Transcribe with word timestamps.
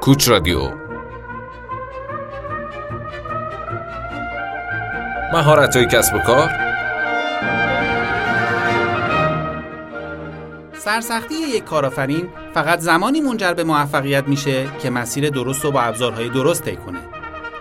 کوچ 0.00 0.28
رادیو 0.28 0.70
مهارت 5.32 5.76
های 5.76 5.86
کسب 5.86 6.14
و 6.14 6.18
کار 6.18 6.50
سرسختی 10.72 11.34
یک 11.34 11.64
کارآفرین 11.64 12.28
فقط 12.54 12.78
زمانی 12.78 13.20
منجر 13.20 13.54
به 13.54 13.64
موفقیت 13.64 14.28
میشه 14.28 14.68
که 14.82 14.90
مسیر 14.90 15.30
درست 15.30 15.64
و 15.64 15.70
با 15.70 15.80
ابزارهای 15.80 16.28
درست 16.28 16.64
طی 16.64 16.76
کنه. 16.76 16.98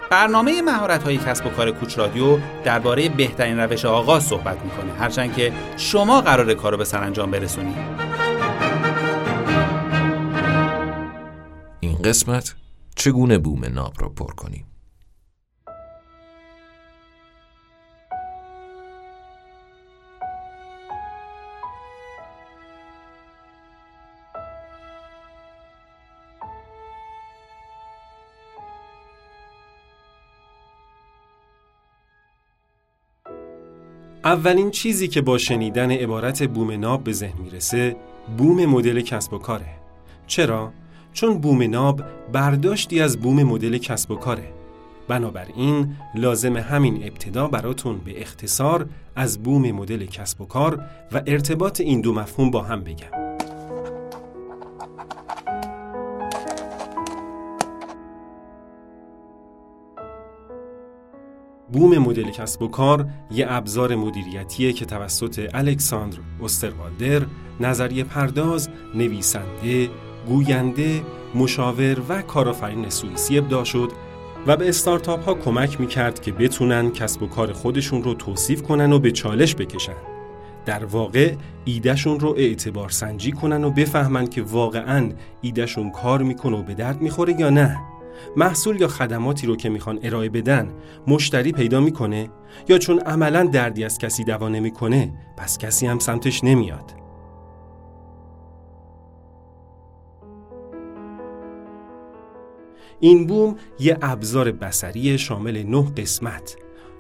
برنامه 0.10 0.62
مهارت 0.62 1.04
های 1.04 1.18
کسب 1.18 1.46
و 1.46 1.50
کار 1.50 1.71
کوچ 1.71 1.98
رادیو 1.98 2.38
درباره 2.64 3.10
بهترین 3.10 3.60
روش 3.60 3.86
آغاز 3.86 4.24
صحبت 4.24 4.58
می‌کنه 4.64 4.94
هرچند 5.00 5.36
که 5.36 5.54
شما 5.78 6.21
قرار 6.21 6.54
کارو 6.54 6.78
به 6.78 6.86
سرانجام 6.86 7.32
برسونید. 7.32 8.09
قسمت 12.04 12.56
چگونه 12.96 13.38
بوم 13.38 13.66
ناب 13.66 13.94
را 13.98 14.10
پر 14.10 14.34
کنیم؟ 14.34 14.66
اولین 34.23 34.72
چیزی 34.72 35.08
که 35.08 35.22
با 35.22 35.38
شنیدن 35.38 35.92
عبارت 35.92 36.44
بوم 36.44 36.72
ناب 36.72 37.04
به 37.04 37.14
ذهن 37.14 37.42
می‌رسه 37.42 37.95
بوم 38.38 38.66
مدل 38.66 39.02
کسب 39.02 39.34
و 39.34 39.38
کاره. 39.38 39.76
چرا؟ 40.28 40.73
چون 41.19 41.38
بوم 41.38 41.64
ناب 41.64 42.02
برداشتی 42.33 43.02
از 43.02 43.17
بوم 43.17 43.44
مدل 43.44 43.78
کسب 43.78 44.12
و 44.12 44.16
کاره. 44.16 44.53
بنابراین 45.08 45.95
لازم 46.16 46.58
همین 46.58 47.03
ابتدا 47.03 47.48
براتون 47.48 47.98
به 47.98 48.22
اختصار 48.22 48.89
از 49.16 49.44
بوم 49.44 49.72
مدل 49.72 50.06
کسب 50.06 50.42
و 50.42 50.45
کار 50.45 50.86
و 51.11 51.22
ارتباط 51.28 51.81
این 51.81 52.02
دو 52.02 52.14
مفهوم 52.14 52.52
با 52.52 52.61
هم 52.61 52.84
بگم. 52.84 53.08
بوم 61.72 61.98
مدل 61.98 62.31
کسب 62.31 62.61
و 62.61 62.67
کار 62.67 63.08
یه 63.31 63.45
ابزار 63.50 63.95
مدیریتیه 63.95 64.73
که 64.73 64.86
توسط 64.86 65.50
الکساندر 65.54 66.17
اوستروالدر 66.39 67.26
نظریه 67.59 68.04
پرداز، 68.04 68.70
نویسنده، 68.95 69.89
گوینده، 70.28 71.02
مشاور 71.36 71.98
و 72.09 72.22
کارآفرین 72.22 72.89
سوئیسی 72.89 73.38
ابداع 73.38 73.64
شد 73.64 73.92
و 74.48 74.58
به 74.58 74.70
استارتاپ 74.70 75.23
ها 75.23 75.34
کمک 75.34 75.81
می‌کرد 75.81 76.22
که 76.22 76.31
بتونن 76.31 76.92
کسب 76.92 77.23
و 77.23 77.28
کار 77.28 77.53
خودشون 77.53 78.03
رو 78.03 78.14
توصیف 78.14 78.64
کنن 78.64 78.94
و 78.94 79.00
به 79.00 79.11
چالش 79.11 79.56
بکشن. 79.56 79.95
در 80.66 80.86
واقع 80.86 81.34
ایدهشون 81.66 82.20
رو 82.20 82.36
اعتبار 82.38 82.89
سنجی 82.89 83.31
کنن 83.31 83.64
و 83.64 83.72
بفهمن 83.72 84.28
که 84.28 84.42
واقعا 84.42 85.11
ایدهشون 85.42 85.92
کار 85.92 86.23
می‌کنه 86.23 86.58
و 86.58 86.64
به 86.64 86.73
درد 86.73 87.02
می‌خوره 87.02 87.39
یا 87.39 87.50
نه. 87.50 87.78
محصول 88.38 88.81
یا 88.81 88.88
خدماتی 88.88 89.48
رو 89.48 89.56
که 89.56 89.70
می‌خوان 89.70 90.00
ارائه 90.04 90.30
بدن 90.30 90.70
مشتری 91.08 91.52
پیدا 91.52 91.80
می‌کنه 91.80 92.30
یا 92.70 92.78
چون 92.78 93.00
عملا 93.00 93.44
دردی 93.44 93.83
از 93.83 93.98
کسی 93.98 94.23
دوا 94.23 94.50
نمی‌کنه 94.50 95.14
پس 95.38 95.58
کسی 95.58 95.88
هم 95.88 96.00
سمتش 96.00 96.44
نمیاد. 96.44 96.94
این 103.00 103.28
بوم 103.28 103.55
یه 103.80 103.97
ابزار 104.02 104.52
بسری 104.52 105.17
شامل 105.17 105.64
نه 105.64 105.94
قسمت 105.97 106.58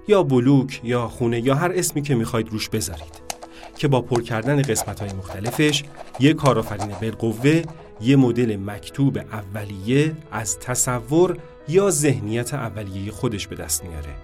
یا 0.07 0.23
بلوک 0.23 0.81
یا 0.83 1.07
خونه 1.07 1.39
یا 1.39 1.55
هر 1.55 1.71
اسمی 1.75 2.01
که 2.01 2.15
می‌خواید 2.15 2.49
روش 2.49 2.69
بذارید 2.69 3.29
که 3.77 3.87
با 3.87 4.01
پر 4.01 4.21
کردن 4.21 4.61
قسمت 4.61 4.99
های 4.99 5.13
مختلفش 5.13 5.83
یه 6.19 6.33
کارآفرین 6.33 6.95
بالقوه 7.01 7.61
یه 8.01 8.15
مدل 8.15 8.57
مکتوب 8.57 9.17
اولیه 9.17 10.15
از 10.31 10.59
تصور 10.59 11.37
یا 11.67 11.89
ذهنیت 11.89 12.53
اولیه 12.53 13.11
خودش 13.11 13.47
به 13.47 13.55
دست 13.55 13.83
میاره. 13.83 14.15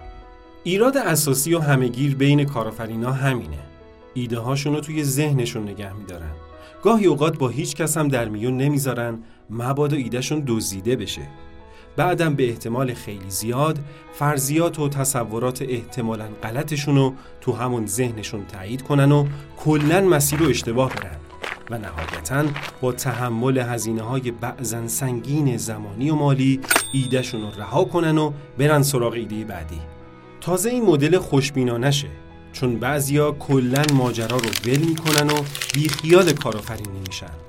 ایراد 0.64 0.98
اساسی 0.98 1.54
و 1.54 1.60
همهگیر 1.60 2.16
بین 2.16 2.46
کارآفرینا 2.46 3.12
همینه. 3.12 3.60
ایده 4.14 4.40
هاشون 4.40 4.74
رو 4.74 4.80
توی 4.80 5.04
ذهنشون 5.04 5.64
نگه 5.64 5.94
میدارن. 5.94 6.32
گاهی 6.84 7.06
اوقات 7.06 7.38
با 7.38 7.50
هیچ 7.50 7.76
کس 7.76 7.98
هم 7.98 8.08
در 8.08 8.30
میون 8.30 8.58
نمی‌ذارن 8.58 9.20
مبادا 9.50 9.98
ایدهشون 9.98 10.44
دزدیده 10.48 10.96
بشه. 10.96 11.22
بعدم 11.98 12.36
به 12.36 12.50
احتمال 12.50 12.94
خیلی 12.94 13.30
زیاد 13.30 13.80
فرضیات 14.14 14.80
و 14.80 14.90
تصورات 14.90 15.62
احتمالا 15.62 16.26
غلطشون 16.44 16.96
رو 16.96 17.14
تو 17.42 17.54
همون 17.54 17.86
ذهنشون 17.86 18.46
تایید 18.46 18.82
کنن 18.82 19.12
و 19.12 19.28
کلا 19.58 20.02
مسیر 20.02 20.40
رو 20.40 20.50
اشتباه 20.50 20.94
برن. 20.94 21.18
و 21.70 21.78
نهایتا 21.78 22.46
با 22.82 22.92
تحمل 22.92 23.58
هزینه 23.58 24.02
های 24.02 24.32
بعضن 24.32 24.88
سنگین 24.88 25.58
زمانی 25.58 26.10
و 26.10 26.16
مالی 26.16 26.60
ایدهشون 26.94 27.42
رو 27.42 27.52
رها 27.58 27.84
کنن 27.84 28.18
و 28.18 28.32
برن 28.58 28.84
سراغ 28.84 29.14
ایده 29.14 29.44
بعدی. 29.44 29.80
تازه 30.42 30.70
این 30.70 30.86
مدل 30.86 31.18
خوشبینانشه 31.18 32.08
چون 32.54 32.80
بعضیا 32.80 33.32
کلا 33.32 33.84
ماجرا 33.94 34.38
رو 34.38 34.50
ول 34.66 34.78
می‌کنن 34.78 35.30
و 35.30 35.44
بیخیال 35.74 36.34
کارآفرینی 36.34 37.00
میشن. 37.08 37.45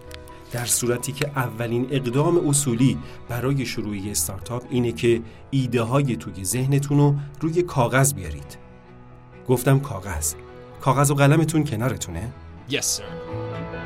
در 0.57 0.65
صورتی 0.67 1.13
که 1.13 1.29
اولین 1.37 1.87
اقدام 1.91 2.49
اصولی 2.49 2.99
برای 3.29 3.67
شروع 3.67 3.97
استارتاپ 4.11 4.65
اینه 4.71 4.93
که 4.93 5.23
ایده 5.51 5.83
های 5.83 6.17
توی 6.17 6.45
ذهنتون 6.45 6.99
رو 6.99 7.15
روی 7.41 7.63
کاغذ 7.63 8.15
بیارید 8.15 8.59
گفتم 9.49 9.81
کاغذ 9.81 10.35
کاغذ 10.81 11.11
و 11.11 11.15
قلمتون 11.15 11.65
کنارتونه؟ 11.65 12.33
Yes, 12.71 12.75
sir. 12.75 13.86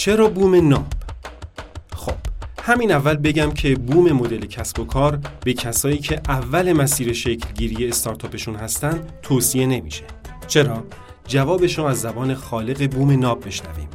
چرا 0.00 0.28
بوم 0.28 0.68
ناب؟ 0.68 0.86
خب 1.96 2.14
همین 2.62 2.92
اول 2.92 3.16
بگم 3.16 3.50
که 3.50 3.74
بوم 3.74 4.12
مدل 4.12 4.46
کسب 4.46 4.80
و 4.80 4.84
کار 4.84 5.20
به 5.44 5.52
کسایی 5.52 5.98
که 5.98 6.20
اول 6.28 6.72
مسیر 6.72 7.12
شکل 7.12 7.52
گیری 7.54 7.88
استارتاپشون 7.88 8.54
هستن 8.54 9.00
توصیه 9.22 9.66
نمیشه 9.66 10.04
چرا؟ 10.46 10.84
جوابش 11.26 11.78
رو 11.78 11.84
از 11.84 12.00
زبان 12.00 12.34
خالق 12.34 12.90
بوم 12.94 13.10
ناب 13.10 13.46
بشنویم 13.46 13.88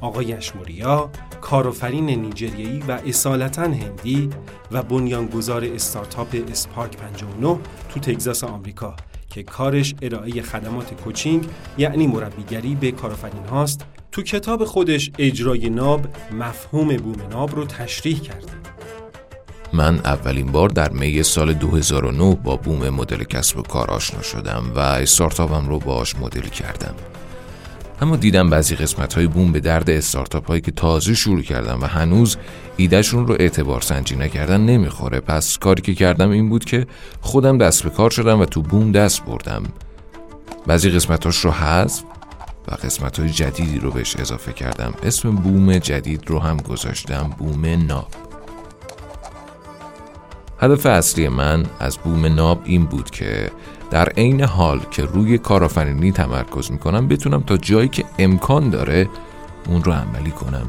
آقای 0.00 0.32
اشموریا 0.32 1.10
کارآفرین 1.40 2.06
نیجریه‌ای 2.06 2.78
و 2.88 2.92
اصالتا 3.06 3.62
هندی 3.62 4.30
و 4.72 4.82
بنیانگذار 4.82 5.64
استارتاپ 5.64 6.36
اسپارک 6.50 6.96
59 6.96 7.58
تو 7.88 8.00
تگزاس 8.00 8.44
آمریکا 8.44 8.96
که 9.30 9.42
کارش 9.42 9.94
ارائه 10.02 10.42
خدمات 10.42 10.94
کوچینگ 10.94 11.46
یعنی 11.78 12.06
مربیگری 12.06 12.74
به 12.74 12.90
کارآفرین 12.90 13.44
هاست 13.44 13.86
تو 14.12 14.22
کتاب 14.22 14.64
خودش 14.64 15.10
اجرای 15.18 15.70
ناب 15.70 16.06
مفهوم 16.32 16.96
بوم 16.96 17.28
ناب 17.30 17.56
رو 17.56 17.64
تشریح 17.64 18.20
کرده. 18.20 18.52
من 19.72 19.94
اولین 19.94 20.52
بار 20.52 20.68
در 20.68 20.90
می 20.90 21.22
سال 21.22 21.52
2009 21.52 22.34
با 22.34 22.56
بوم 22.56 22.88
مدل 22.88 23.24
کسب 23.24 23.58
و 23.58 23.62
کار 23.62 23.90
آشنا 23.90 24.22
شدم 24.22 24.72
و 24.74 24.78
استارتاپم 24.78 25.68
رو 25.68 25.78
باش 25.78 26.16
مدل 26.16 26.40
کردم. 26.40 26.94
اما 28.00 28.16
دیدم 28.16 28.50
بعضی 28.50 28.76
قسمت 28.76 29.14
های 29.14 29.26
بوم 29.26 29.52
به 29.52 29.60
درد 29.60 29.90
استارتاپ 29.90 30.48
هایی 30.48 30.60
که 30.60 30.70
تازه 30.70 31.14
شروع 31.14 31.42
کردم 31.42 31.82
و 31.82 31.86
هنوز 31.86 32.36
ایدهشون 32.76 33.26
رو 33.26 33.36
اعتبار 33.40 33.80
سنجی 33.80 34.16
نکردن 34.16 34.60
نمی‌خوره. 34.60 35.20
پس 35.20 35.58
کاری 35.58 35.82
که 35.82 35.94
کردم 35.94 36.30
این 36.30 36.48
بود 36.48 36.64
که 36.64 36.86
خودم 37.20 37.58
دست 37.58 37.82
به 37.82 37.90
کار 37.90 38.10
شدم 38.10 38.40
و 38.40 38.44
تو 38.44 38.62
بوم 38.62 38.92
دست 38.92 39.24
بردم. 39.24 39.62
بعضی 40.66 40.90
قسمتاش 40.90 41.36
رو 41.36 41.50
حذف 41.50 42.02
و 42.68 42.74
قسمت 42.74 43.20
های 43.20 43.30
جدیدی 43.30 43.78
رو 43.78 43.90
بهش 43.90 44.16
اضافه 44.16 44.52
کردم. 44.52 44.94
اسم 45.02 45.30
بوم 45.30 45.78
جدید 45.78 46.30
رو 46.30 46.38
هم 46.38 46.56
گذاشتم 46.56 47.34
بوم 47.38 47.66
ناب. 47.66 48.08
هدف 50.60 50.86
اصلی 50.86 51.28
من 51.28 51.66
از 51.80 51.98
بوم 51.98 52.26
ناب 52.26 52.60
این 52.64 52.84
بود 52.84 53.10
که 53.10 53.50
در 53.90 54.08
عین 54.08 54.42
حال 54.42 54.80
که 54.90 55.02
روی 55.02 55.38
کارآفرینی 55.38 56.12
تمرکز 56.12 56.70
می‌کنم 56.70 57.08
بتونم 57.08 57.42
تا 57.42 57.56
جایی 57.56 57.88
که 57.88 58.04
امکان 58.18 58.70
داره 58.70 59.08
اون 59.68 59.84
رو 59.84 59.92
عملی 59.92 60.30
کنم. 60.30 60.66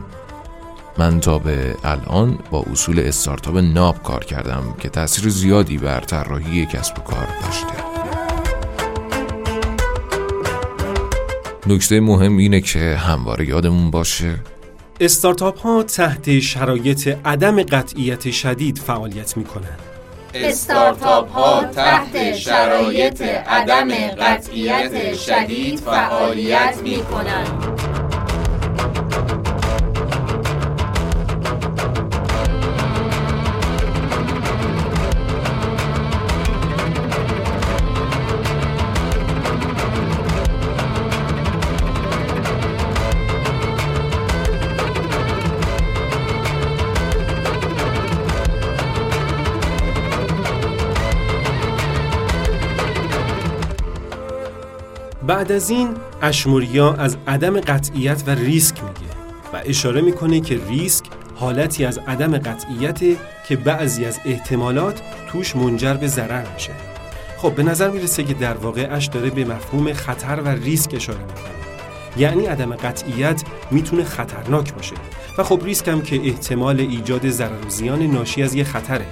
من 0.97 1.19
تا 1.19 1.39
به 1.39 1.75
الان 1.83 2.39
با 2.51 2.65
اصول 2.71 2.99
استارتاپ 2.99 3.57
ناب 3.57 4.03
کار 4.03 4.23
کردم 4.23 4.75
که 4.79 4.89
تاثیر 4.89 5.29
زیادی 5.29 5.77
بر 5.77 5.99
طراحی 5.99 6.65
کسب 6.65 6.99
و 6.99 7.01
کار 7.01 7.27
داشته. 7.43 7.86
نکته 11.67 11.99
مهم 11.99 12.37
اینه 12.37 12.61
که 12.61 12.79
همواره 12.79 13.47
یادمون 13.47 13.91
باشه 13.91 14.35
استارتاپ 14.99 15.59
ها 15.59 15.83
تحت 15.83 16.39
شرایط 16.39 17.17
عدم 17.25 17.63
قطعیت 17.63 18.31
شدید 18.31 18.77
فعالیت 18.77 19.37
می 19.37 19.43
کنند. 19.43 19.79
استارتاپ 20.33 21.31
ها 21.31 21.63
تحت 21.63 22.33
شرایط 22.33 23.21
عدم 23.21 23.89
قطعیت 24.19 25.17
شدید 25.17 25.79
فعالیت 25.79 26.77
می 26.83 26.97
کنند. 26.97 27.66
بعد 55.37 55.51
از 55.51 55.69
این 55.69 55.89
اشموریا 56.21 56.93
از 56.93 57.17
عدم 57.27 57.59
قطعیت 57.59 58.23
و 58.27 58.29
ریسک 58.29 58.83
میگه 58.83 59.11
و 59.53 59.61
اشاره 59.65 60.01
می‌کنه 60.01 60.39
که 60.39 60.59
ریسک 60.69 61.05
حالتی 61.35 61.85
از 61.85 61.97
عدم 62.07 62.37
قطعیت 62.37 62.99
که 63.47 63.55
بعضی 63.55 64.05
از 64.05 64.19
احتمالات 64.25 65.01
توش 65.31 65.55
منجر 65.55 65.93
به 65.93 66.07
ضرر 66.07 66.43
میشه. 66.53 66.71
خب 67.37 67.55
به 67.55 67.63
نظر 67.63 67.89
می‌رسه 67.89 68.23
که 68.23 68.33
در 68.33 68.53
واقع 68.53 68.87
اش 68.91 69.05
داره 69.05 69.29
به 69.29 69.45
مفهوم 69.45 69.93
خطر 69.93 70.41
و 70.41 70.47
ریسک 70.47 70.93
اشاره 70.93 71.19
می‌کنه. 71.19 71.57
یعنی 72.17 72.45
عدم 72.45 72.75
قطعیت 72.75 73.43
می‌تونه 73.71 74.03
خطرناک 74.03 74.73
باشه. 74.73 74.95
و 75.37 75.43
خب 75.43 75.61
ریسک 75.63 75.87
هم 75.87 76.01
که 76.01 76.15
احتمال 76.15 76.79
ایجاد 76.79 77.29
ضرر 77.29 77.65
و 77.65 77.69
زیان 77.69 78.01
ناشی 78.01 78.43
از 78.43 78.55
یه 78.55 78.63
خطره. 78.63 79.05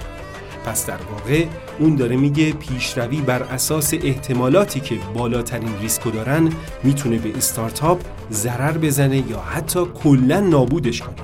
پس 0.66 0.86
در 0.86 0.98
واقع 1.12 1.46
اون 1.78 1.94
داره 1.94 2.16
میگه 2.16 2.52
پیشروی 2.52 3.20
بر 3.20 3.42
اساس 3.42 3.94
احتمالاتی 3.94 4.80
که 4.80 4.98
بالاترین 5.14 5.78
ریسکو 5.80 6.10
دارن 6.10 6.52
می‌تونه 6.82 7.18
به 7.18 7.36
استارتاپ 7.36 8.00
ضرر 8.32 8.78
بزنه 8.78 9.30
یا 9.30 9.40
حتی 9.40 9.84
کلا 9.84 10.40
نابودش 10.40 11.02
کنه. 11.02 11.16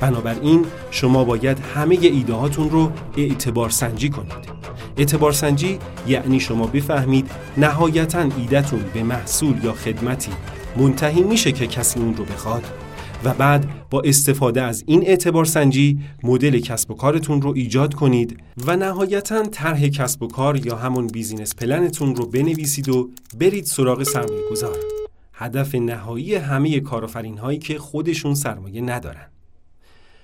بنابراین 0.00 0.66
شما 0.90 1.24
باید 1.24 1.58
همه 1.74 1.98
ایده 2.00 2.32
هاتون 2.32 2.70
رو 2.70 2.92
اعتبار 3.16 3.70
سنجی 3.70 4.08
کنید. 4.08 4.52
اعتبار 4.96 5.32
سنجی 5.32 5.78
یعنی 6.06 6.40
شما 6.40 6.66
بفهمید 6.66 7.30
نهایتا 7.56 8.28
ایدهتون 8.36 8.84
به 8.94 9.02
محصول 9.02 9.64
یا 9.64 9.72
خدمتی 9.72 10.32
منتهی 10.76 11.22
میشه 11.22 11.52
که 11.52 11.66
کسی 11.66 12.00
اون 12.00 12.16
رو 12.16 12.24
بخواد. 12.24 12.81
و 13.24 13.34
بعد 13.34 13.88
با 13.90 14.00
استفاده 14.00 14.62
از 14.62 14.84
این 14.86 15.02
اعتبار 15.06 15.44
سنجی 15.44 16.00
مدل 16.22 16.58
کسب 16.58 16.90
و 16.90 16.94
کارتون 16.94 17.42
رو 17.42 17.52
ایجاد 17.56 17.94
کنید 17.94 18.40
و 18.66 18.76
نهایتا 18.76 19.42
طرح 19.42 19.88
کسب 19.88 20.22
و 20.22 20.26
کار 20.26 20.66
یا 20.66 20.76
همون 20.76 21.06
business 21.06 21.54
plan 21.54 21.89
تون 21.89 22.16
رو 22.16 22.26
بنویسید 22.26 22.88
و 22.88 23.10
برید 23.38 23.64
سراغ 23.64 24.02
سرمایه 24.02 24.42
گذار. 24.50 24.76
هدف 25.32 25.74
نهایی 25.74 26.34
همه 26.34 26.80
کارآفرین 26.80 27.38
هایی 27.38 27.58
که 27.58 27.78
خودشون 27.78 28.34
سرمایه 28.34 28.80
ندارن. 28.80 29.26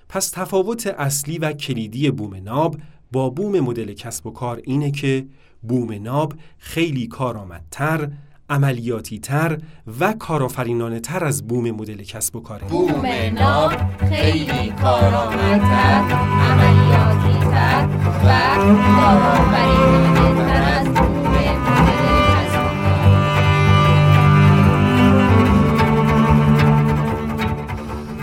پس 0.08 0.30
تفاوت 0.30 0.86
اصلی 0.86 1.38
و 1.38 1.52
کلیدی 1.52 2.10
بوم 2.10 2.34
ناب 2.34 2.76
با 3.12 3.30
بوم 3.30 3.60
مدل 3.60 3.92
کسب 3.92 4.26
و 4.26 4.30
کار 4.30 4.60
اینه 4.64 4.90
که 4.90 5.26
بوم 5.62 5.92
ناب 5.92 6.34
خیلی 6.58 7.06
کارآمدتر 7.06 8.10
عملیاتی 8.50 9.18
تر 9.18 9.58
و 10.00 10.12
کارآفرینانه 10.12 11.00
تر 11.00 11.24
از 11.24 11.46
بوم 11.46 11.70
مدل 11.70 12.02
کسب 12.02 12.36
و 12.36 12.40
کاره. 12.40 12.66
بوم 12.66 13.06
ناب 13.34 13.72
خیلی 14.10 14.72
کارآمدتر 14.82 16.02
عملیاتی 16.50 17.38
تر 17.50 17.88
و 18.24 18.28
کارآفرینانه 18.96 20.34
تر 20.34 20.62
از 20.80 20.86
بوم 20.88 21.20
مدل 21.20 22.08
کسب 22.28 22.62
و 22.62 22.68
کار 22.82 23.06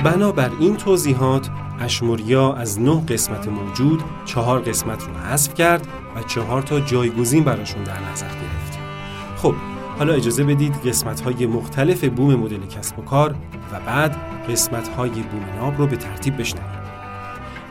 بنابر 0.04 0.52
این 0.60 0.78
توضیحات 0.78 1.50
اشموریا 1.80 2.54
از 2.54 2.82
نه 2.82 3.06
قسمت 3.06 3.48
موجود 3.48 4.04
چهار 4.26 4.60
قسمت 4.62 5.04
رو 5.04 5.14
حذف 5.14 5.54
کرد 5.54 5.88
و 6.16 6.24
چهار 6.24 6.62
تا 6.62 6.80
جایگزین 6.80 7.44
براشون 7.44 7.84
در 7.84 8.12
نظر 8.12 8.28
گرفت. 8.28 8.80
خب 9.38 9.54
حالا 9.98 10.14
اجازه 10.14 10.44
بدید 10.44 10.74
قسمت 10.74 11.22
های 11.22 11.46
مختلف 11.46 12.04
بوم 12.04 12.36
مدل 12.36 12.66
کسب 12.66 13.00
و 13.00 13.02
کار 13.02 13.36
و 13.72 13.80
بعد 13.80 14.16
قسمت 14.50 14.88
های 14.88 15.10
بوم 15.10 15.46
ناب 15.60 15.78
رو 15.78 15.88
به 15.88 15.96
ترتیب 15.96 16.38
بشنویم. 16.38 16.80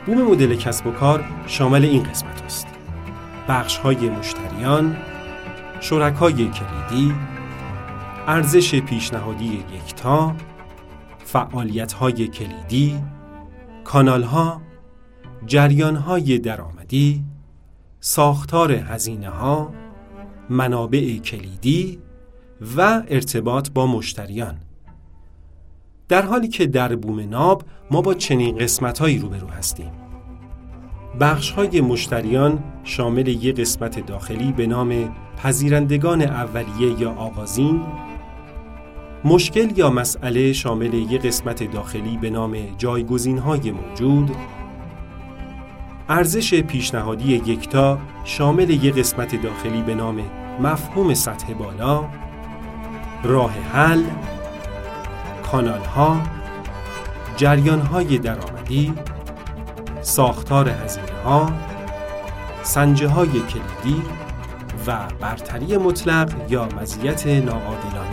بوم 0.05 0.21
مدل 0.21 0.55
کسب 0.55 0.87
و 0.87 0.91
کار 0.91 1.25
شامل 1.47 1.85
این 1.85 2.03
قسمت 2.03 2.43
است. 2.43 2.67
بخش 3.47 3.77
های 3.77 4.09
مشتریان، 4.09 4.97
شرکای 5.79 6.33
کلیدی، 6.33 7.13
ارزش 8.27 8.75
پیشنهادی 8.75 9.63
یکتا، 9.75 10.35
فعالیت 11.25 11.93
های 11.93 12.27
کلیدی، 12.27 12.99
کانال 13.83 14.23
ها، 14.23 14.61
جریان 15.45 15.95
های 15.95 16.39
درآمدی، 16.39 17.23
ساختار 17.99 18.71
هزینه 18.71 19.29
ها، 19.29 19.73
منابع 20.49 21.17
کلیدی 21.17 22.04
و 22.77 23.03
ارتباط 23.07 23.69
با 23.69 23.87
مشتریان. 23.87 24.57
در 26.07 26.21
حالی 26.21 26.47
که 26.47 26.65
در 26.65 26.95
بوم 26.95 27.19
ناب 27.19 27.63
ما 27.91 28.01
با 28.01 28.13
چنین 28.13 28.57
قسمتهایی 28.57 29.17
روبرو 29.17 29.47
هستیم. 29.47 29.91
بخش 31.19 31.51
های 31.51 31.81
مشتریان 31.81 32.63
شامل 32.83 33.27
یک 33.27 33.59
قسمت 33.59 34.05
داخلی 34.05 34.51
به 34.51 34.67
نام 34.67 35.15
پذیرندگان 35.37 36.21
اولیه 36.21 37.01
یا 37.01 37.11
آغازین 37.11 37.81
مشکل 39.25 39.77
یا 39.77 39.89
مسئله 39.89 40.53
شامل 40.53 40.93
یک 40.93 41.21
قسمت 41.21 41.71
داخلی 41.71 42.17
به 42.17 42.29
نام 42.29 42.57
جایگزین 42.77 43.37
های 43.37 43.71
موجود 43.71 44.31
ارزش 46.09 46.53
پیشنهادی 46.53 47.33
یکتا 47.33 47.99
شامل 48.23 48.69
یک 48.69 48.95
قسمت 48.95 49.41
داخلی 49.41 49.81
به 49.81 49.95
نام 49.95 50.21
مفهوم 50.59 51.13
سطح 51.13 51.53
بالا 51.53 52.05
راه 53.23 53.51
حل 53.51 54.03
کانال 55.51 55.83
ها 55.85 56.21
جریان 57.37 57.81
های 57.81 58.17
درآمدی 58.17 58.93
ساختار 60.01 60.69
هزینه 60.69 61.21
ها 61.25 61.51
سنجه 62.63 63.07
های 63.07 63.27
کلیدی 63.27 64.01
و 64.87 64.97
برتری 65.19 65.77
مطلق 65.77 66.33
یا 66.49 66.69
مزیت 66.81 67.27
ناعادلانه 67.27 68.04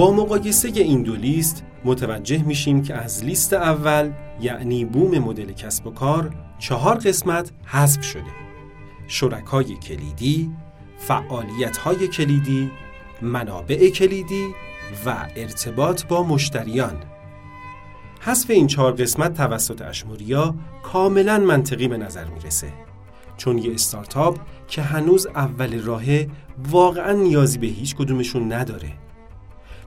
با 0.00 0.12
مقایسه 0.12 0.68
این 0.68 1.02
دو 1.02 1.16
لیست 1.16 1.64
متوجه 1.84 2.42
میشیم 2.42 2.82
که 2.82 2.94
از 2.94 3.24
لیست 3.24 3.52
اول 3.52 4.12
یعنی 4.40 4.84
بوم 4.84 5.18
مدل 5.18 5.52
کسب 5.52 5.86
و 5.86 5.90
کار 5.90 6.34
چهار 6.58 6.96
قسمت 6.96 7.52
حذف 7.64 8.04
شده. 8.04 8.30
شرکای 9.06 9.76
کلیدی، 9.76 10.50
فعالیت‌های 10.98 12.08
کلیدی، 12.08 12.70
منابع 13.22 13.90
کلیدی 13.90 14.46
و 15.06 15.28
ارتباط 15.36 16.06
با 16.06 16.22
مشتریان. 16.22 16.96
حذف 18.20 18.50
این 18.50 18.66
چهار 18.66 18.92
قسمت 18.92 19.34
توسط 19.34 19.82
اشموریا 19.82 20.54
کاملا 20.82 21.38
منطقی 21.38 21.88
به 21.88 21.98
نظر 21.98 22.24
می‌رسه. 22.24 22.72
چون 23.36 23.58
یه 23.58 23.74
استارتاپ 23.74 24.38
که 24.68 24.82
هنوز 24.82 25.26
اول 25.26 25.82
راهه 25.82 26.28
واقعا 26.70 27.12
نیازی 27.12 27.58
به 27.58 27.66
هیچ 27.66 27.96
کدومشون 27.96 28.52
نداره. 28.52 28.92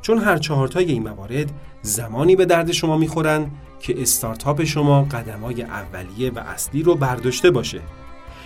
چون 0.03 0.17
هر 0.17 0.37
چهارتای 0.37 0.85
این 0.85 1.03
موارد 1.03 1.51
زمانی 1.81 2.35
به 2.35 2.45
درد 2.45 2.71
شما 2.71 2.97
می‌خورن 2.97 3.51
که 3.79 4.01
استارتاپ 4.01 4.63
شما 4.63 5.03
قدمای 5.03 5.63
اولیه 5.63 6.31
و 6.31 6.39
اصلی 6.39 6.83
رو 6.83 6.95
برداشته 6.95 7.51
باشه. 7.51 7.81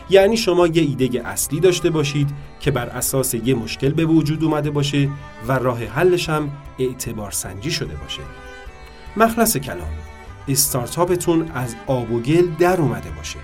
یعنی 0.09 0.37
شما 0.37 0.67
یه 0.67 0.81
ایده 0.81 1.27
اصلی 1.27 1.59
داشته 1.59 1.89
باشید 1.89 2.29
که 2.59 2.71
بر 2.71 2.85
اساس 2.85 3.33
یه 3.33 3.53
مشکل 3.53 3.89
به 3.89 4.05
وجود 4.05 4.43
اومده 4.43 4.69
باشه 4.69 5.09
و 5.47 5.51
راه 5.51 5.83
حلش 5.83 6.29
هم 6.29 6.51
اعتبار 6.79 7.31
سنجی 7.31 7.71
شده 7.71 7.95
باشه. 7.95 8.21
مخلص 9.17 9.57
کلام 9.57 9.93
استارتاپتون 10.47 11.51
از 11.53 11.75
آب 11.87 12.11
و 12.11 12.19
گل 12.19 12.47
در 12.59 12.81
اومده 12.81 13.09
باشه. 13.09 13.39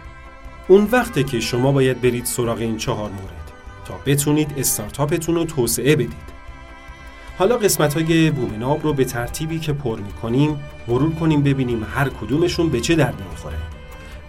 اون 0.68 0.88
وقته 0.92 1.24
که 1.24 1.40
شما 1.40 1.72
باید 1.72 2.02
برید 2.02 2.26
سراغ 2.26 2.58
این 2.58 2.78
چهار 2.78 3.10
مورد 3.10 3.52
تا 3.86 3.94
بتونید 4.06 4.54
استارتاپتون 4.58 5.36
رو 5.36 5.46
توسعه 5.46 5.96
بدید. 5.96 6.33
حالا 7.44 7.58
قسمت 7.58 7.94
های 7.94 8.32
بومناب 8.32 8.84
رو 8.84 8.94
به 8.94 9.06
ترتیبی 9.06 9.60
که 9.60 9.74
پر 9.74 10.00
می‌کنیم 10.00 10.60
مرور 10.88 11.14
کنیم 11.16 11.44
ببینیم 11.44 11.86
هر 11.96 12.10
کدومشون 12.10 12.70
به 12.70 12.80
چه 12.80 12.96
دردی 12.96 13.24
می‌خوره. 13.32 13.58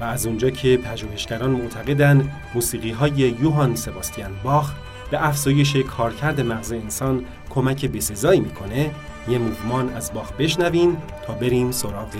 و 0.01 0.05
از 0.05 0.27
اونجا 0.27 0.51
که 0.51 0.77
پژوهشگران 0.77 1.51
معتقدن 1.51 2.31
موسیقی 2.55 2.91
های 2.91 3.13
یوهان 3.13 3.75
سباستیان 3.75 4.31
باخ 4.45 4.73
به 5.11 5.27
افزایش 5.27 5.77
کارکرد 5.77 6.41
مغز 6.41 6.73
انسان 6.73 7.25
کمک 7.51 7.87
بسزایی 7.87 8.41
می‌کنه 8.41 8.91
یه 9.29 9.39
موومان 9.39 9.89
از 9.89 10.13
باخ 10.13 10.33
بشنویم 10.33 10.97
تا 11.27 11.33
بریم 11.33 11.71
سراغ 11.71 12.15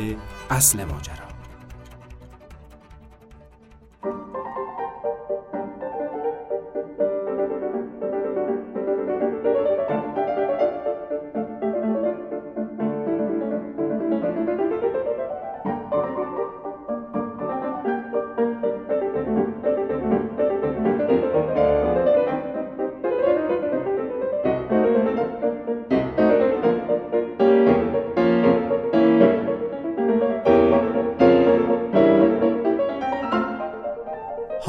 اصل 0.51 0.85
ماجرا. 0.85 1.24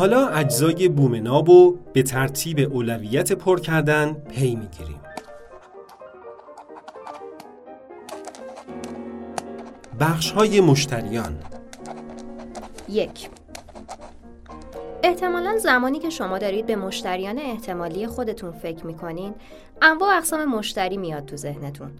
حالا 0.06 0.28
اجزای 0.28 0.88
بومناب 0.88 1.50
رو 1.50 1.78
به 1.94 2.04
ترتیب 2.04 2.60
اولویت 2.74 3.32
پر 3.32 3.60
کردن 3.60 4.14
پی 4.14 4.56
می‌گیریم. 4.56 5.00
بخش 10.00 10.32
های 10.32 10.62
مشتریان. 10.62 11.40
یک. 12.90 13.30
احتمالا 15.04 15.58
زمانی 15.58 16.00
که 16.00 16.10
شما 16.10 16.38
دارید 16.38 16.66
به 16.66 16.76
مشتریان 16.76 17.40
احتمالی 17.40 18.08
خودتون 18.08 18.52
فکر 18.52 18.86
می‌کنین 18.86 19.34
انواع 19.82 20.18
اقسام 20.18 20.46
مشتری 20.46 20.98
میاد 20.98 21.26
تو 21.26 21.36
ذهنتون. 21.36 21.92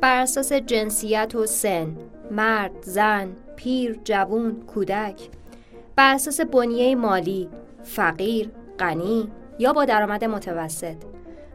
بر 0.00 0.22
اساس 0.22 0.52
جنسیت 0.52 1.34
و 1.34 1.46
سن 1.46 1.96
مرد، 2.30 2.72
زن، 2.82 3.28
پیر، 3.56 4.00
جوون، 4.04 4.62
کودک. 4.74 5.20
بر 5.96 6.14
اساس 6.14 6.40
بنیه 6.40 6.94
مالی، 6.94 7.48
فقیر، 7.82 8.50
غنی 8.78 9.32
یا 9.58 9.72
با 9.72 9.84
درآمد 9.84 10.24
متوسط. 10.24 10.96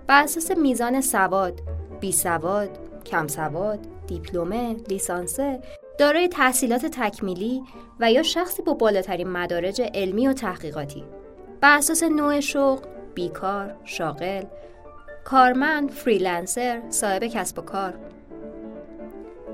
بر 0.08 0.24
اساس 0.24 0.51
میزان 0.51 1.01
سواد، 1.01 1.62
بی 2.00 2.12
سواد، 2.12 2.70
کم 3.06 3.27
سواد، 3.27 3.79
دیپلمه، 4.08 4.74
لیسانسه، 4.89 5.60
دارای 6.00 6.27
تحصیلات 6.27 6.86
تکمیلی 6.86 7.63
و 8.00 8.12
یا 8.12 8.24
شخصی 8.24 8.62
با 8.62 8.74
بالاترین 8.74 9.29
مدارج 9.29 9.82
علمی 9.94 10.27
و 10.27 10.34
تحقیقاتی. 10.34 11.03
بر 11.62 11.77
اساس 11.77 12.03
نوع 12.03 12.39
شغل، 12.39 12.88
بیکار، 13.15 13.75
شاغل، 13.86 14.44
کارمند، 15.24 15.91
freelancer، 15.91 16.81
صاحب 16.89 17.24
کسب 17.24 17.60
و 17.60 17.62
کار. 17.62 17.94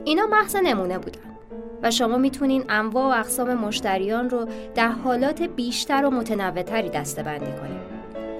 اینا 0.03 0.25
محض 0.25 0.55
نمونه 0.55 0.97
بودن. 0.97 1.32
و 1.83 1.91
شما 1.91 2.17
می‌تونین 2.17 2.63
انواع 2.69 3.15
و 3.15 3.19
اقسام 3.19 3.53
مشتریان 3.53 4.29
رو 4.29 4.47
در 4.75 4.87
حالات 4.87 5.41
بیشتر 5.41 6.05
و 6.05 6.09
متنوعتری 6.09 6.89
دستبندی 6.89 7.45
کنید. 7.45 7.93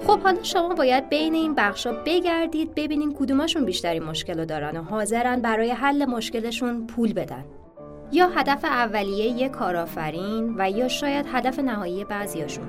خب 0.06 0.20
حالا 0.20 0.42
شما 0.42 0.74
باید 0.74 1.08
بین 1.08 1.34
این 1.34 1.54
بخشا 1.54 1.92
بگردید 1.92 2.74
ببینین 2.74 3.14
کدومشون 3.14 3.64
بیشتری 3.64 4.00
مشکل 4.00 4.38
رو 4.38 4.44
دارن 4.44 4.76
و 4.76 4.82
حاضرن 4.82 5.40
برای 5.40 5.70
حل 5.70 6.04
مشکلشون 6.04 6.86
پول 6.86 7.12
بدن. 7.12 7.44
یا 8.12 8.28
هدف 8.28 8.64
اولیه 8.64 9.26
یک 9.26 9.50
کارآفرین 9.50 10.54
و 10.58 10.70
یا 10.70 10.88
شاید 10.88 11.26
هدف 11.32 11.58
نهایی 11.58 12.04
بعضیاشون 12.04 12.64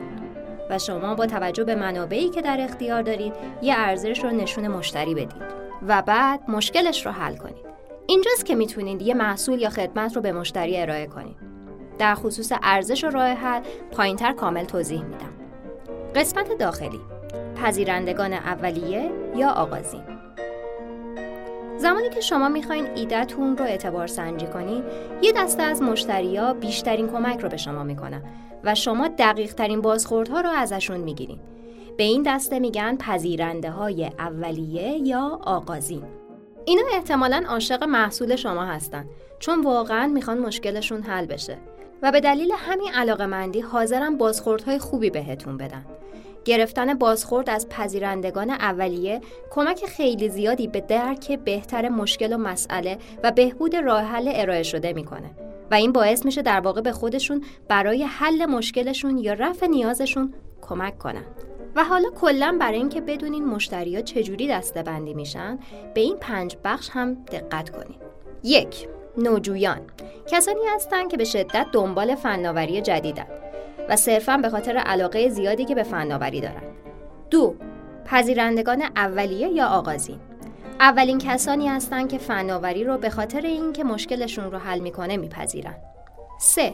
و 0.69 0.79
شما 0.79 1.15
با 1.15 1.25
توجه 1.25 1.63
به 1.63 1.75
منابعی 1.75 2.29
که 2.29 2.41
در 2.41 2.57
اختیار 2.61 3.01
دارید 3.01 3.33
یه 3.61 3.73
ارزش 3.77 4.23
رو 4.23 4.29
نشون 4.29 4.67
مشتری 4.67 5.13
بدید 5.13 5.41
و 5.87 6.01
بعد 6.01 6.39
مشکلش 6.49 7.05
رو 7.05 7.11
حل 7.11 7.35
کنید. 7.35 7.65
اینجاست 8.07 8.45
که 8.45 8.55
می‌تونید 8.55 9.01
یه 9.01 9.13
محصول 9.13 9.61
یا 9.61 9.69
خدمت 9.69 10.15
رو 10.15 10.21
به 10.21 10.31
مشتری 10.31 10.77
ارائه 10.77 11.07
کنید. 11.07 11.35
در 11.99 12.15
خصوص 12.15 12.51
ارزش 12.63 13.03
و 13.03 13.09
راه 13.09 13.27
حل 13.27 13.61
پایینتر 13.91 14.33
کامل 14.33 14.63
توضیح 14.63 15.03
میدم. 15.03 15.33
قسمت 16.15 16.57
داخلی 16.57 16.99
پذیرندگان 17.55 18.33
اولیه 18.33 19.11
یا 19.35 19.49
آغازین 19.49 20.01
زمانی 21.77 22.09
که 22.09 22.21
شما 22.21 22.49
می‌خواین 22.49 22.87
ایدهتون 22.95 23.57
رو 23.57 23.65
اعتبار 23.65 24.07
سنجی 24.07 24.47
کنید 24.47 24.83
یه 25.21 25.31
دسته 25.31 25.63
از 25.63 25.81
مشتریا 25.81 26.53
بیشترین 26.53 27.07
کمک 27.07 27.39
رو 27.39 27.49
به 27.49 27.57
شما 27.57 27.83
می‌کنن 27.83 28.23
و 28.63 28.75
شما 28.75 29.07
دقیق 29.07 29.53
ترین 29.53 29.81
بازخوردها 29.81 30.41
رو 30.41 30.49
ازشون 30.49 30.97
می‌گیرین 30.97 31.39
به 31.97 32.03
این 32.03 32.23
دسته 32.23 32.59
میگن 32.59 32.97
پذیرنده 32.97 33.71
های 33.71 34.05
اولیه 34.19 35.07
یا 35.07 35.39
آغازین 35.43 36.03
اینا 36.65 36.81
احتمالا 36.93 37.43
عاشق 37.47 37.83
محصول 37.83 38.35
شما 38.35 38.65
هستن 38.65 39.05
چون 39.39 39.63
واقعا 39.63 40.07
می‌خوان 40.07 40.37
مشکلشون 40.37 41.03
حل 41.03 41.25
بشه. 41.25 41.57
و 42.01 42.11
به 42.11 42.19
دلیل 42.19 42.51
همین 42.57 42.93
علاقه 42.93 43.25
مندی 43.25 43.63
بازخوردهای 44.17 44.79
خوبی 44.79 45.09
بهتون 45.09 45.57
بدن. 45.57 45.85
گرفتن 46.45 46.93
بازخورد 46.93 47.49
از 47.49 47.69
پذیرندگان 47.69 48.49
اولیه 48.49 49.21
کمک 49.51 49.85
خیلی 49.85 50.29
زیادی 50.29 50.67
به 50.67 50.81
درک 50.81 51.39
بهتر 51.39 51.89
مشکل 51.89 52.33
و 52.33 52.37
مسئله 52.37 52.97
و 53.23 53.31
بهبود 53.31 53.75
راه 53.75 54.01
حل 54.01 54.31
ارائه 54.33 54.63
شده 54.63 54.93
می‌کنه. 54.93 55.31
و 55.71 55.75
این 55.75 55.91
باعث 55.91 56.25
میشه 56.25 56.41
در 56.41 56.59
واقع 56.59 56.81
به 56.81 56.91
خودشون 56.91 57.43
برای 57.67 58.03
حل 58.03 58.45
مشکلشون 58.45 59.17
یا 59.17 59.33
رفع 59.33 59.67
نیازشون 59.67 60.33
کمک 60.61 60.97
کنن. 60.97 61.25
و 61.75 61.83
حالا 61.83 62.09
کلا 62.09 62.57
برای 62.59 62.77
اینکه 62.77 63.01
بدونین 63.01 63.45
مشتریا 63.45 64.01
چجوری 64.01 64.47
دسته 64.47 64.83
بندی 64.83 65.13
میشن 65.13 65.59
به 65.93 66.01
این 66.01 66.17
پنج 66.17 66.57
بخش 66.63 66.89
هم 66.89 67.13
دقت 67.13 67.69
کنید 67.69 68.01
یک 68.43 68.87
نوجویان. 69.17 69.81
کسانی 70.27 70.65
هستند 70.75 71.11
که 71.11 71.17
به 71.17 71.23
شدت 71.23 71.67
دنبال 71.71 72.15
فناوری 72.15 72.81
جدیدن 72.81 73.27
و 73.89 73.95
صرفا 73.95 74.37
به 74.37 74.49
خاطر 74.49 74.77
علاقه 74.77 75.29
زیادی 75.29 75.65
که 75.65 75.75
به 75.75 75.83
فناوری 75.83 76.41
دارن. 76.41 76.63
دو 77.29 77.55
پذیرندگان 78.05 78.81
اولیه 78.95 79.47
یا 79.47 79.67
آغازین. 79.67 80.19
اولین 80.79 81.17
کسانی 81.17 81.67
هستند 81.67 82.09
که 82.09 82.17
فناوری 82.17 82.83
رو 82.83 82.97
به 82.97 83.09
خاطر 83.09 83.41
اینکه 83.41 83.83
مشکلشون 83.83 84.51
رو 84.51 84.57
حل 84.57 84.79
می‌کنه 84.79 85.17
میپذیرن. 85.17 85.75
سه 86.39 86.73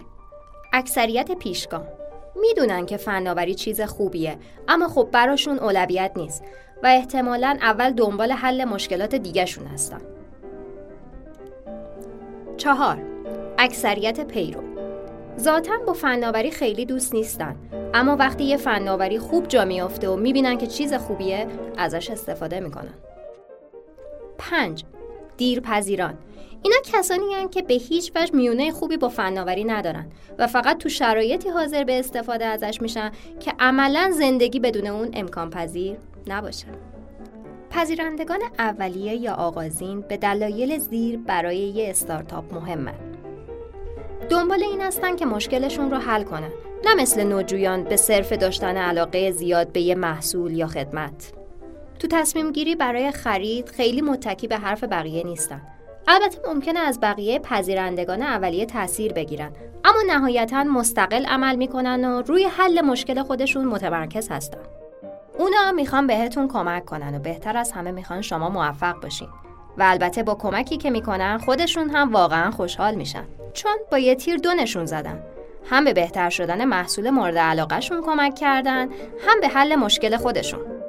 اکثریت 0.74 1.31
پیشگام. 1.31 1.88
می‌دونن 2.35 2.85
که 2.85 2.97
فناوری 2.97 3.55
چیز 3.55 3.81
خوبیه 3.81 4.38
اما 4.67 4.88
خب 4.88 5.09
براشون 5.11 5.59
اولویت 5.59 6.11
نیست 6.15 6.43
و 6.83 6.88
احتمالا 6.88 7.57
اول 7.61 7.91
دنبال 7.91 8.31
حل 8.31 8.65
مشکلات 8.65 9.15
دیگهشون 9.15 9.67
هستن. 9.67 10.01
چهار 12.57 12.97
اکثریت 13.57 14.27
پیرو. 14.27 14.61
ذاتا 15.39 15.77
با 15.88 15.93
فناوری 15.93 16.51
خیلی 16.51 16.85
دوست 16.85 17.13
نیستن 17.13 17.55
اما 17.93 18.15
وقتی 18.15 18.43
یه 18.43 18.57
فناوری 18.57 19.19
خوب 19.19 19.47
جا 19.47 19.65
میافته 19.65 20.09
و 20.09 20.15
می‌بینن 20.15 20.57
که 20.57 20.67
چیز 20.67 20.93
خوبیه 20.93 21.47
ازش 21.77 22.09
استفاده 22.09 22.59
می‌کنن. 22.59 22.93
پنج 24.38 24.83
دیرپذیران. 25.38 26.17
اینا 26.63 26.75
کسانی 26.84 27.34
هستند 27.34 27.51
که 27.51 27.62
به 27.62 27.74
هیچ 27.74 28.12
وجه 28.15 28.36
میونه 28.36 28.72
خوبی 28.72 28.98
با 28.98 29.10
فناوری 29.10 29.63
ندارن 29.63 30.06
و 30.39 30.48
فقط 30.48 30.77
تو 30.77 30.89
شرایطی 30.89 31.50
حاضر 31.50 31.84
به 31.84 32.00
استفاده 32.00 32.46
ازش 32.46 32.82
میشن 32.82 33.12
که 33.39 33.53
عملا 33.60 34.12
زندگی 34.12 34.60
بدون 34.60 34.88
اون 34.88 35.10
امکان 35.13 35.50
پذیر 35.50 35.98
نباشه. 36.27 36.68
پذیرندگان 37.70 38.39
اولیه 38.60 39.15
یا 39.15 39.34
آغازین 39.34 40.01
به 40.01 40.18
دلایل 40.18 40.77
زیر 40.77 41.18
برای 41.18 41.58
یه 41.58 41.89
استارتاپ 41.89 42.53
مهمن. 42.53 42.94
دنبال 44.30 44.63
این 44.63 44.82
هستن 44.82 45.15
که 45.15 45.25
مشکلشون 45.25 45.91
رو 45.91 45.98
حل 45.98 46.24
کنن 46.24 46.51
نه 46.86 46.96
مثل 46.96 47.24
نوجویان 47.24 47.84
به 47.84 47.96
صرف 47.96 48.34
داشتن 48.34 48.77
علاقه 48.77 49.32
زیاد 49.32 49.72
به 49.72 49.82
یه 49.82 49.96
محصول 49.96 50.51
یا 50.51 50.68
خدمت 50.68 51.34
تو 52.00 52.08
تصمیم 52.08 52.51
گیری 52.51 52.75
برای 52.75 53.12
خرید 53.12 53.70
خیلی 53.70 54.01
متکی 54.01 54.48
به 54.48 54.58
حرف 54.58 54.84
بقیه 54.84 55.24
نیستن 55.24 55.62
البته 56.08 56.38
ممکنه 56.53 56.79
از 56.79 57.00
بقیه 57.01 57.39
پذیرندگان 57.39 58.22
اولیه 58.22 58.65
تاثیر 58.65 59.13
بگیرن. 59.13 59.51
اما 59.86 60.00
نهایتا 60.08 60.63
مستقل 60.63 61.25
عمل 61.25 61.55
می‌کنن 61.55 62.05
و 62.05 62.22
روی 62.22 62.43
حل 62.43 62.81
مشکل 62.81 63.24
خودشون 63.24 63.65
متمرکز 63.65 64.29
هستن. 64.29 64.62
اونا 65.39 65.72
می‌خوان 65.72 66.08
بهتون 66.08 66.48
کمک 66.48 66.86
کنن 66.86 67.15
و 67.15 67.20
بهتر 67.20 67.58
از 67.58 67.72
همه 67.72 67.91
می‌خوان 67.91 68.22
شما 68.22 68.50
موفق 68.50 69.01
باشین 69.01 69.27
و 69.77 69.84
البته 69.84 70.24
با 70.24 70.36
کمکی 70.36 70.77
که 70.77 70.89
می‌کنن 70.89 71.38
خودشون 71.38 71.89
هم 71.89 72.13
واقعا 72.13 72.51
خوشحال 72.51 72.96
میشن. 72.96 73.24
چون 73.53 73.72
با 73.91 73.98
یه 73.98 74.15
تیر 74.15 74.38
دو 74.38 74.53
نشون 74.53 74.86
زدن. 74.86 75.24
هم 75.70 75.86
به 75.86 75.93
بهتر 75.93 76.29
شدن 76.29 76.65
محصول 76.65 77.10
مورد 77.10 77.38
علاقهشون 77.38 78.01
کمک 78.01 78.36
کردن 78.36 78.89
هم 79.27 79.39
به 79.41 79.48
حل 79.48 79.75
مشکل 79.75 80.17
خودشون. 80.17 80.80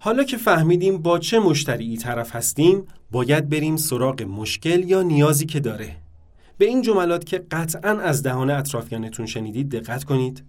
حالا 0.00 0.24
که 0.24 0.36
فهمیدیم 0.36 0.98
با 0.98 1.18
چه 1.18 1.38
مشتری 1.38 1.96
طرف 1.96 2.36
هستیم 2.36 2.86
باید 3.10 3.48
بریم 3.48 3.76
سراغ 3.76 4.22
مشکل 4.22 4.88
یا 4.88 5.02
نیازی 5.02 5.46
که 5.46 5.60
داره. 5.60 5.96
به 6.58 6.64
این 6.64 6.82
جملات 6.82 7.24
که 7.24 7.38
قطعا 7.38 7.90
از 7.90 8.22
دهان 8.22 8.50
اطرافیانتون 8.50 9.26
شنیدید 9.26 9.70
دقت 9.70 10.04
کنید. 10.04 10.44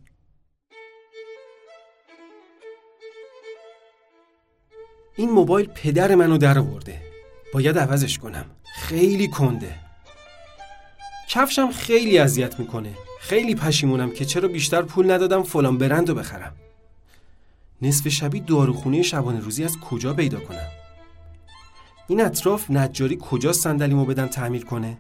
این 5.16 5.30
موبایل 5.30 5.70
پدر 5.76 6.16
منو 6.16 6.38
در 6.38 6.60
آورده. 6.60 7.02
باید 7.54 7.78
عوضش 7.78 8.18
کنم. 8.18 8.46
خیلی 8.76 9.28
کنده. 9.28 9.76
کفشم 11.30 11.72
خیلی 11.72 12.18
اذیت 12.18 12.60
می‌کنه. 12.60 12.94
خیلی 13.20 13.56
پشیمونم 13.56 14.12
که 14.12 14.26
چرا 14.26 14.48
بیشتر 14.48 14.82
پول 14.82 15.12
ندادم 15.12 15.44
فلان 15.44 15.78
برند 15.78 16.10
رو 16.10 16.16
بخرم. 16.16 16.56
نصف 17.82 18.08
شبی 18.08 18.40
داروخونه 18.40 19.02
شبانه 19.02 19.40
روزی 19.40 19.64
از 19.64 19.78
کجا 19.78 20.14
پیدا 20.14 20.40
کنم؟ 20.40 20.68
این 22.08 22.22
اطراف 22.22 22.72
نجاری 22.72 23.18
کجا 23.22 23.54
صندلیمو 23.54 24.06
بدن 24.06 24.28
تعمیر 24.28 24.66
کنه؟ 24.66 24.98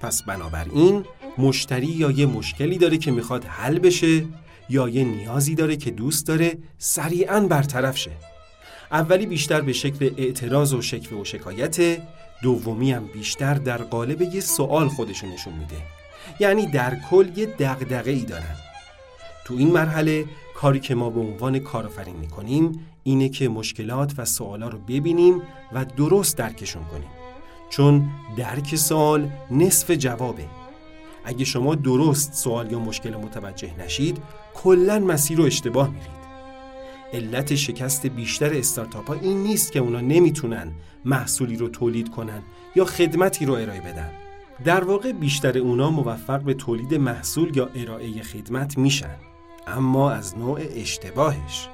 پس 0.00 0.22
بنابراین 0.22 1.04
مشتری 1.38 1.86
یا 1.86 2.10
یه 2.10 2.26
مشکلی 2.26 2.78
داره 2.78 2.98
که 2.98 3.10
می‌خواد 3.10 3.44
حل 3.44 3.78
بشه 3.78 4.26
یا 4.68 4.88
یه 4.88 5.04
نیازی 5.04 5.54
داره 5.54 5.76
که 5.76 5.90
دوست 5.90 6.26
داره 6.26 6.58
سریعا 6.78 7.40
برطرف 7.40 7.96
شه. 7.96 8.10
اولی 8.92 9.26
بیشتر 9.26 9.60
به 9.60 9.72
شکل 9.72 10.10
اعتراض 10.16 10.74
و 10.74 10.82
شکوه 10.82 11.20
و 11.20 11.24
شکایت 11.24 12.02
دومی 12.42 12.92
هم 12.92 13.06
بیشتر 13.06 13.54
در 13.54 13.82
قالب 13.82 14.22
یه 14.22 14.40
سوال 14.40 14.88
خودشو 14.88 15.26
نشون 15.26 15.52
میده. 15.52 15.76
یعنی 16.40 16.66
در 16.66 16.96
کل 17.10 17.30
یه 17.36 17.46
دغدغه 17.46 18.10
ای 18.10 18.24
دارن. 18.24 18.56
تو 19.44 19.54
این 19.54 19.70
مرحله 19.70 20.24
کاری 20.60 20.80
که 20.80 20.94
ما 20.94 21.10
به 21.10 21.20
عنوان 21.20 21.58
کارآفرین 21.58 22.16
می‌کنیم 22.16 22.86
اینه 23.02 23.28
که 23.28 23.48
مشکلات 23.48 24.14
و 24.18 24.24
سوالا 24.24 24.68
رو 24.68 24.78
ببینیم 24.78 25.42
و 25.72 25.84
درست 25.84 26.36
درکشون 26.36 26.84
کنیم. 26.84 27.08
چون 27.70 28.10
درک 28.36 28.76
سوال 28.76 29.30
نصف 29.50 29.90
جوابه. 29.90 30.46
اگه 31.24 31.44
شما 31.44 31.74
درست 31.74 32.34
سوال 32.34 32.72
یا 32.72 32.78
مشکل 32.78 33.16
متوجه 33.16 33.70
نشید 33.78 34.18
کلا 34.54 34.98
مسیر 34.98 35.38
رو 35.38 35.44
اشتباه 35.44 35.88
میرید. 35.88 36.20
علت 37.12 37.54
شکست 37.54 38.06
بیشتر 38.06 38.54
استارتاپ 38.54 39.10
این 39.10 39.42
نیست 39.42 39.72
که 39.72 39.78
اونا 39.78 40.00
نمی‌تونن 40.00 40.72
محصولی 41.04 41.56
رو 41.56 41.68
تولید 41.68 42.10
کنن 42.10 42.42
یا 42.76 42.84
خدمتی 42.84 43.46
رو 43.46 43.54
ارائه 43.54 43.80
بدن. 43.80 44.10
در 44.64 44.84
واقع 44.84 45.12
بیشتر 45.12 45.58
اونا 45.58 45.90
موفق 45.90 46.42
به 46.42 46.54
تولید 46.54 46.94
محصول 46.94 47.56
یا 47.56 47.70
ارائه 47.74 48.22
خدمت 48.22 48.78
میشن. 48.78 49.29
اما 49.70 50.10
از 50.10 50.38
نوع 50.38 50.60
اشتباهش. 50.76 51.68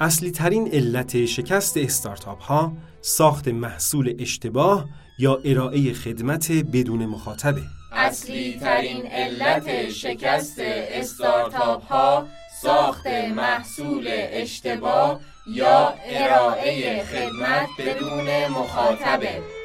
اصلی 0.00 0.30
ترین 0.30 0.68
علت 0.72 1.24
شکست 1.24 1.76
استارتاپ 1.76 2.42
ها 2.42 2.72
ساخت 3.00 3.48
محصول 3.48 4.14
اشتباه 4.18 4.88
یا 5.18 5.40
ارائه 5.44 5.92
خدمت 5.92 6.52
بدون 6.52 7.06
مخاطبه. 7.06 7.62
اصلی 7.92 8.58
ترین 8.60 9.06
علت 9.06 9.90
شکست 9.90 10.58
استارتاپ 10.60 11.84
ها 11.84 12.26
ساخت 12.62 13.06
محصول 13.36 14.08
اشتباه 14.10 15.20
یا 15.46 15.94
ارائه 16.06 17.04
خدمت 17.04 17.68
بدون 17.78 18.48
مخاطبه. 18.48 19.57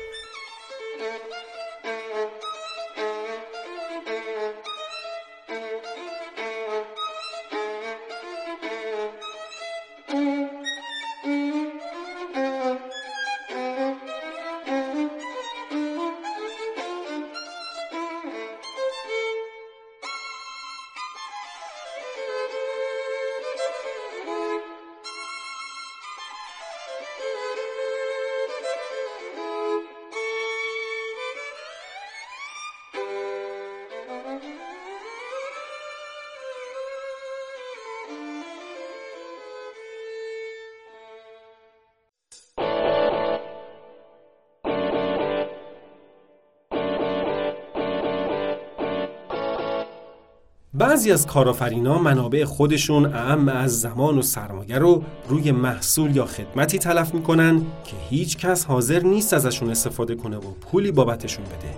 بعضی 50.76 51.12
از 51.12 51.28
کارآفرینا 51.28 51.98
منابع 51.98 52.46
خودشون 52.46 53.06
اعم 53.06 53.50
از 53.50 53.82
زمان 53.82 54.18
و 54.18 54.22
سرمایه 54.22 54.78
رو 54.78 55.04
روی 55.30 55.52
محصول 55.52 56.16
یا 56.16 56.26
خدمتی 56.26 56.80
تلف 56.80 57.14
می‌کنن 57.14 57.58
که 57.58 57.96
هیچ 58.10 58.38
کس 58.38 58.66
حاضر 58.66 59.00
نیست 59.00 59.34
ازشون 59.34 59.70
استفاده 59.70 60.16
کنه 60.16 60.38
و 60.38 60.42
پولی 60.42 60.92
بابتشون 60.92 61.46
بده. 61.46 61.74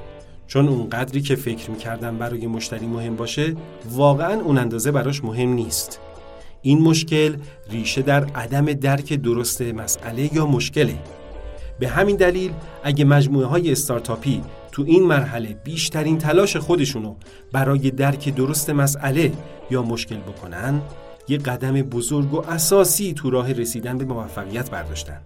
چون 0.48 0.68
اون 0.68 0.90
قدری 0.90 1.22
که 1.22 1.36
فکر 1.36 1.72
می‌کردن 1.72 2.18
برای 2.18 2.48
مشتری 2.48 2.88
مهم 2.88 3.16
باشه 3.16 3.56
واقعا 3.92 4.42
اون 4.42 4.58
اندازه 4.58 4.92
براش 4.92 5.24
مهم 5.24 5.50
نیست. 5.50 6.00
این 6.62 6.82
مشکل 6.82 7.36
ریشه 7.70 8.02
در 8.02 8.26
عدم 8.26 8.66
درک 8.66 9.14
درست 9.14 9.62
مسئله 9.62 10.36
یا 10.36 10.46
مشکله. 10.46 11.00
به 11.80 11.88
همین 11.88 12.16
دلیل 12.16 12.52
اگه 12.84 13.06
مجموعه 13.06 13.46
های 13.46 13.72
استارتاپی 13.72 14.42
تو 14.76 14.84
این 14.88 15.04
مرحله 15.04 15.54
بیشترین 15.64 16.18
تلاش 16.18 16.58
خودشونو 16.58 17.16
برای 17.52 17.92
درک 17.92 18.36
درست 18.36 18.70
مسئله 18.70 19.32
یا 19.72 19.84
مشکل 19.84 20.18
بکنن 20.18 20.82
یه 21.28 21.38
قدم 21.38 21.74
بزرگ 21.74 22.34
و 22.34 22.50
اساسی 22.50 23.14
تو 23.14 23.30
راه 23.30 23.52
رسیدن 23.52 23.98
به 23.98 24.06
موفقیت 24.06 24.70
برداشتن. 24.70 25.22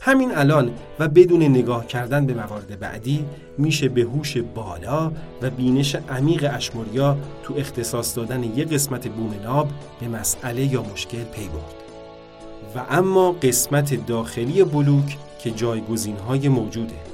همین 0.00 0.36
الان 0.36 0.70
و 0.98 1.08
بدون 1.08 1.42
نگاه 1.42 1.86
کردن 1.86 2.26
به 2.26 2.34
موارد 2.34 2.80
بعدی 2.80 3.24
میشه 3.58 3.88
به 3.88 4.02
هوش 4.02 4.36
بالا 4.36 5.12
و 5.42 5.50
بینش 5.50 5.94
عمیق 5.94 6.50
اشموریا 6.54 7.16
تو 7.42 7.54
اختصاص 7.56 8.16
دادن 8.16 8.44
یه 8.44 8.64
قسمت 8.64 9.08
بوم 9.08 9.34
ناب 9.44 9.68
به 10.00 10.08
مسئله 10.08 10.64
یا 10.64 10.82
مشکل 10.82 11.24
پی 11.24 11.48
برد. 11.48 11.74
و 12.76 12.86
اما 12.90 13.32
قسمت 13.32 14.06
داخلی 14.06 14.64
بلوک 14.64 15.16
که 15.38 15.50
جایگزین 15.50 16.16
های 16.16 16.48
موجوده. 16.48 17.07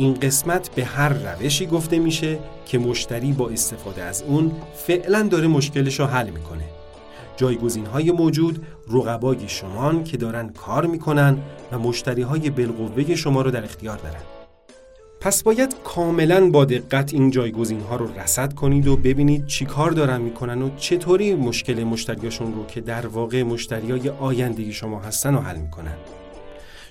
این 0.00 0.14
قسمت 0.14 0.74
به 0.74 0.84
هر 0.84 1.08
روشی 1.08 1.66
گفته 1.66 1.98
میشه 1.98 2.38
که 2.66 2.78
مشتری 2.78 3.32
با 3.32 3.48
استفاده 3.48 4.02
از 4.02 4.22
اون 4.22 4.52
فعلا 4.74 5.22
داره 5.22 5.46
مشکلش 5.48 6.00
رو 6.00 6.06
حل 6.06 6.30
می‌کنه. 6.30 6.64
جایگزین 7.36 7.86
های 7.86 8.10
موجود 8.10 8.66
رقبای 8.90 9.48
شمان 9.48 10.04
که 10.04 10.16
دارن 10.16 10.48
کار 10.48 10.86
می‌کنن 10.86 11.38
و 11.72 11.78
مشتری 11.78 12.22
های 12.22 12.50
بالقوه 12.50 13.14
شما 13.14 13.42
رو 13.42 13.50
در 13.50 13.64
اختیار 13.64 13.96
دارن. 13.96 14.20
پس 15.20 15.42
باید 15.42 15.74
کاملا 15.84 16.50
با 16.50 16.64
دقت 16.64 17.14
این 17.14 17.30
جایگزین 17.30 17.80
ها 17.80 17.96
رو 17.96 18.20
رصد 18.20 18.54
کنید 18.54 18.86
و 18.88 18.96
ببینید 18.96 19.46
چی 19.46 19.64
کار 19.64 19.90
دارن 19.90 20.20
می‌کنن 20.20 20.62
و 20.62 20.70
چطوری 20.76 21.34
مشکل 21.34 21.84
مشتریاشون 21.84 22.54
رو 22.54 22.66
که 22.66 22.80
در 22.80 23.06
واقع 23.06 23.42
مشتری 23.42 23.90
های 23.90 24.08
آینده 24.08 24.70
شما 24.70 25.00
هستن 25.00 25.34
رو 25.34 25.40
حل 25.40 25.56
می‌کنن. 25.56 25.94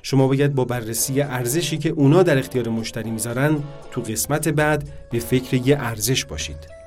شما 0.02 0.28
باید 0.28 0.56
با 0.56 0.66
بررسی 0.66 1.22
ارزشی 1.22 1.78
که 1.78 1.90
اونا 1.90 2.24
در 2.24 2.38
اختیار 2.38 2.70
مشتری 2.70 3.12
می‌ذارن 3.12 3.64
تو 3.92 4.02
قسمت 4.02 4.48
بعد 4.48 4.84
به 5.12 5.20
فکر 5.20 5.54
یه 5.54 5.78
ارزش 5.80 6.26
باشید 6.26 6.80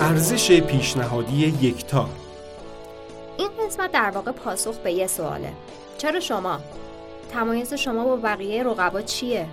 ارزش 0.00 0.60
پیشنهادی 0.60 1.36
یکتا 1.62 2.08
این 3.38 3.48
قسمت 3.66 3.92
در 3.92 4.10
واقع 4.10 4.32
پاسخ 4.32 4.78
به 4.78 4.92
یه 4.92 5.06
سواله 5.06 5.52
چرا 5.98 6.20
شما؟ 6.20 6.60
تمایز 7.32 7.74
شما 7.74 8.04
با 8.04 8.16
بقیه 8.16 8.62
رقبا 8.62 9.02
چیه؟ 9.02 9.46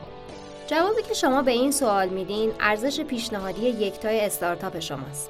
جوابی 0.68 1.04
که 1.08 1.14
شما 1.14 1.42
به 1.42 1.52
این 1.52 1.72
سوال 1.72 2.10
میدین 2.10 2.52
ارزش 2.60 3.02
پیشنهادی 3.02 3.70
یکتای 3.70 4.20
استارتاپ 4.20 4.80
شماست 4.80 5.30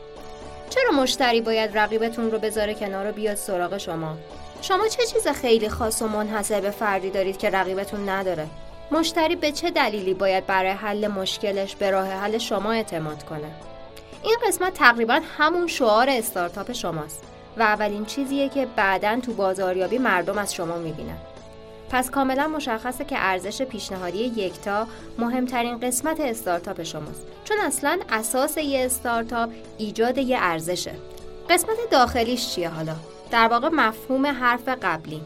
چرا 0.70 0.92
مشتری 0.92 1.42
باید 1.42 1.78
رقیبتون 1.78 2.32
رو 2.32 2.40
بذاره 2.40 2.74
کنار 2.74 3.10
و 3.10 3.12
بیاد 3.12 3.36
سراغ 3.36 3.78
شما؟ 3.78 4.18
شما 4.62 4.88
چه 4.88 5.06
چیز 5.06 5.28
خیلی 5.28 5.70
خاص 5.70 6.02
و 6.02 6.08
منحصر 6.08 6.62
به 6.62 6.72
فردی 6.72 7.10
دارید 7.10 7.38
که 7.38 7.50
رقیبتون 7.50 8.10
نداره؟ 8.10 8.48
مشتری 8.92 9.36
به 9.36 9.52
چه 9.52 9.72
دلیلی 9.72 10.14
باید 10.14 10.46
برای 10.46 10.72
حل 10.72 11.08
مشکلش 11.08 11.76
به 11.76 11.92
راه 11.92 12.08
حل 12.08 12.38
شما 12.38 12.72
اعتماد 12.72 13.24
کنه؟ 13.24 13.52
این 14.24 14.38
قسمت 14.48 14.74
تقریبا 14.74 15.22
همون 15.38 15.68
شعار 15.68 16.10
استارتاپ 16.10 16.72
شماست 16.72 17.24
و 17.58 17.62
اولین 17.62 18.06
چیزیه 18.06 18.50
که 18.50 18.68
بعدا 18.76 19.20
تو 19.20 19.34
بازاریابی 19.34 19.98
مردم 19.98 20.38
از 20.38 20.54
شما 20.54 20.78
می‌بینن 20.78 21.18
پس 21.92 22.10
کاملا 22.10 22.48
مشخصه 22.48 23.06
که 23.06 23.16
ارزش 23.20 23.62
پیشنهادی 23.62 24.18
یکتا 24.18 24.88
مهمترین 25.18 25.80
قسمت 25.80 26.20
استارتاپ 26.20 26.84
شماست. 26.84 27.26
چون 27.44 27.58
اصلا 27.60 28.00
اساس 28.10 28.58
یه 28.58 28.86
استارتاپ 28.86 29.50
ایجاد 29.78 30.18
یه 30.18 30.38
ارزشه. 30.42 30.92
قسمت 31.50 31.78
داخلیش 31.92 32.50
چیه 32.50 32.70
حالا؟ 32.70 32.96
در 33.32 33.48
واقع 33.48 33.70
مفهوم 33.74 34.26
حرف 34.26 34.70
قبلی. 34.82 35.22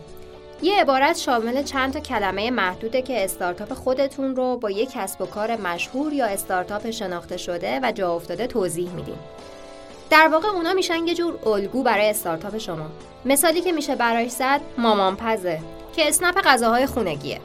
یه 0.62 0.82
عبارت 0.82 1.18
شامل 1.18 1.64
چند 1.64 1.94
تا 1.94 2.00
کلمه 2.00 2.52
محدوده 2.52 3.02
که 3.02 3.24
استارتاپ 3.24 3.74
خودتون 3.74 4.36
رو 4.36 4.58
با 4.58 4.72
یک 4.72 4.92
کسب 4.92 5.22
و 5.22 5.26
کار 5.26 5.56
مشهور 5.56 6.14
یا 6.14 6.26
استارتاپ 6.26 6.90
شناخته 6.90 7.38
شده 7.38 7.80
و 7.84 7.92
جا 7.92 8.16
افتاده 8.16 8.48
توضیح 8.48 8.90
میدین. 8.90 9.20
در 10.10 10.28
واقع 10.28 10.48
اونا 10.48 10.74
میشن 10.74 11.08
یه 11.08 11.16
جور 11.16 11.40
الگو 11.50 11.84
برای 11.84 12.10
استارتاپ 12.10 12.58
شما. 12.58 12.86
مثالی 13.26 13.62
که 13.62 13.72
میشه 13.72 13.96
برایش 13.96 14.32
زد 14.32 14.62
مامان 14.78 15.16
پزه 15.16 15.60
که 15.96 16.08
اسنپ 16.08 16.36
غذاهای 16.46 16.86
خونگیه. 16.86 17.40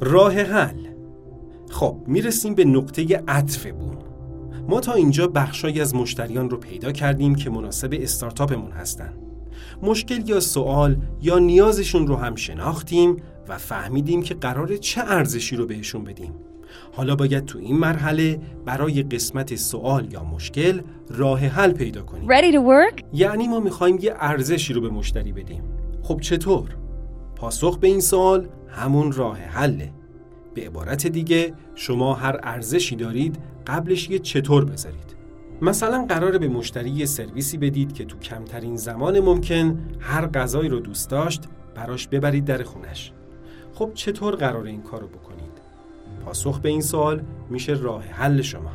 راه 0.00 0.32
حل 0.32 0.86
خب 1.70 1.96
می‌رسیم 2.06 2.54
به 2.54 2.64
نقطه 2.64 3.22
عطف 3.28 3.66
بوم 3.66 3.98
ما 4.68 4.80
تا 4.80 4.92
اینجا 4.92 5.26
بخشایی 5.26 5.80
از 5.80 5.94
مشتریان 5.94 6.50
رو 6.50 6.56
پیدا 6.56 6.92
کردیم 6.92 7.34
که 7.34 7.50
مناسب 7.50 7.94
استارتاپمون 8.00 8.72
هستن. 8.72 9.12
مشکل 9.82 10.28
یا 10.28 10.40
سوال 10.40 10.96
یا 11.22 11.38
نیازشون 11.38 12.06
رو 12.06 12.16
هم 12.16 12.34
شناختیم 12.34 13.16
و 13.50 13.58
فهمیدیم 13.58 14.22
که 14.22 14.34
قرار 14.34 14.76
چه 14.76 15.00
ارزشی 15.00 15.56
رو 15.56 15.66
بهشون 15.66 16.04
بدیم. 16.04 16.34
حالا 16.92 17.16
باید 17.16 17.44
تو 17.44 17.58
این 17.58 17.76
مرحله 17.76 18.40
برای 18.64 19.02
قسمت 19.02 19.54
سوال 19.54 20.12
یا 20.12 20.24
مشکل 20.24 20.80
راه 21.10 21.40
حل 21.40 21.72
پیدا 21.72 22.02
کنیم. 22.02 22.28
Ready 22.28 22.52
to 22.52 22.58
work? 22.58 23.04
یعنی 23.12 23.48
ما 23.48 23.60
می‌خوایم 23.60 23.98
یه 24.00 24.14
ارزشی 24.16 24.72
رو 24.72 24.80
به 24.80 24.88
مشتری 24.88 25.32
بدیم. 25.32 25.62
خب 26.02 26.20
چطور؟ 26.20 26.76
پاسخ 27.36 27.78
به 27.78 27.86
این 27.86 28.00
سوال 28.00 28.48
همون 28.68 29.12
راه 29.12 29.38
حله. 29.38 29.92
به 30.54 30.66
عبارت 30.66 31.06
دیگه 31.06 31.54
شما 31.74 32.14
هر 32.14 32.40
ارزشی 32.42 32.96
دارید 32.96 33.38
قبلش 33.66 34.10
یه 34.10 34.18
چطور 34.18 34.64
بذارید 34.64 35.16
مثلا 35.62 36.06
قراره 36.08 36.38
به 36.38 36.48
مشتری 36.48 36.90
یه 36.90 37.06
سرویسی 37.06 37.58
بدید 37.58 37.92
که 37.92 38.04
تو 38.04 38.18
کمترین 38.18 38.76
زمان 38.76 39.20
ممکن 39.20 39.78
هر 40.00 40.26
غذایی 40.26 40.68
رو 40.68 40.80
دوست 40.80 41.10
داشت 41.10 41.42
براش 41.74 42.08
ببرید 42.08 42.44
در 42.44 42.62
خونش 42.62 43.12
خب 43.80 43.90
چطور 43.94 44.36
قرار 44.36 44.66
این 44.66 44.82
کارو 44.82 45.06
بکنید؟ 45.06 45.60
پاسخ 46.24 46.60
به 46.60 46.68
این 46.68 46.80
سوال 46.80 47.22
میشه 47.50 47.72
راه 47.72 48.04
حل 48.04 48.42
شما. 48.42 48.70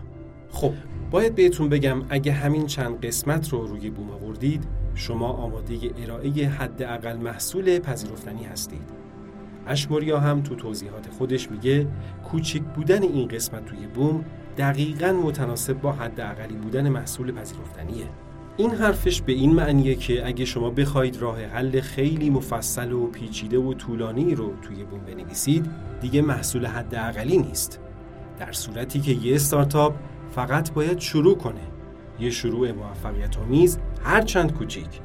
خب 0.51 0.73
باید 1.11 1.35
بهتون 1.35 1.69
بگم 1.69 2.01
اگه 2.09 2.31
همین 2.31 2.65
چند 2.65 3.05
قسمت 3.05 3.49
رو 3.49 3.67
روی 3.67 3.89
بوم 3.89 4.09
آوردید 4.09 4.63
شما 4.95 5.27
آماده 5.27 5.77
ارائه 6.03 6.29
حداقل 6.49 7.17
محصول 7.17 7.79
پذیرفتنی 7.79 8.43
هستید. 8.43 8.89
اشموریا 9.67 10.19
هم 10.19 10.41
تو 10.41 10.55
توضیحات 10.55 11.09
خودش 11.09 11.51
میگه 11.51 11.87
کوچک 12.31 12.61
بودن 12.61 13.03
این 13.03 13.27
قسمت 13.27 13.65
توی 13.65 13.87
بوم 13.87 14.25
دقیقا 14.57 15.11
متناسب 15.11 15.81
با 15.81 15.91
حداقلی 15.91 16.55
بودن 16.55 16.89
محصول 16.89 17.31
پذیرفتنیه. 17.31 18.05
این 18.57 18.71
حرفش 18.71 19.21
به 19.21 19.33
این 19.33 19.53
معنیه 19.53 19.95
که 19.95 20.27
اگه 20.27 20.45
شما 20.45 20.69
بخواید 20.69 21.17
راه 21.17 21.41
حل 21.41 21.81
خیلی 21.81 22.29
مفصل 22.29 22.91
و 22.91 23.07
پیچیده 23.07 23.57
و 23.57 23.73
طولانی 23.73 24.35
رو 24.35 24.53
توی 24.61 24.83
بوم 24.83 24.99
بنویسید 24.99 25.69
دیگه 26.01 26.21
محصول 26.21 26.65
حداقلی 26.65 27.37
نیست. 27.37 27.79
در 28.39 28.51
صورتی 28.51 28.99
که 28.99 29.11
یه 29.11 29.35
استارتاپ 29.35 29.95
فقط 30.31 30.73
باید 30.73 30.99
شروع 30.99 31.37
کنه. 31.37 31.61
یه 32.19 32.29
شروع 32.29 32.71
موفقیت 32.71 33.37
آمیز 33.37 33.79
هرچند 34.03 34.53
کوچیک. 34.53 35.01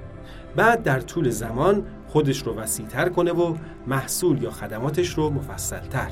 بعد 0.57 0.83
در 0.83 1.01
طول 1.01 1.31
زمان 1.31 1.85
خودش 2.07 2.43
رو 2.43 2.55
وسیعتر 2.55 3.09
کنه 3.09 3.33
و 3.33 3.57
محصول 3.87 4.43
یا 4.43 4.51
خدماتش 4.51 5.09
رو 5.09 5.31
مفصلتر. 5.31 6.11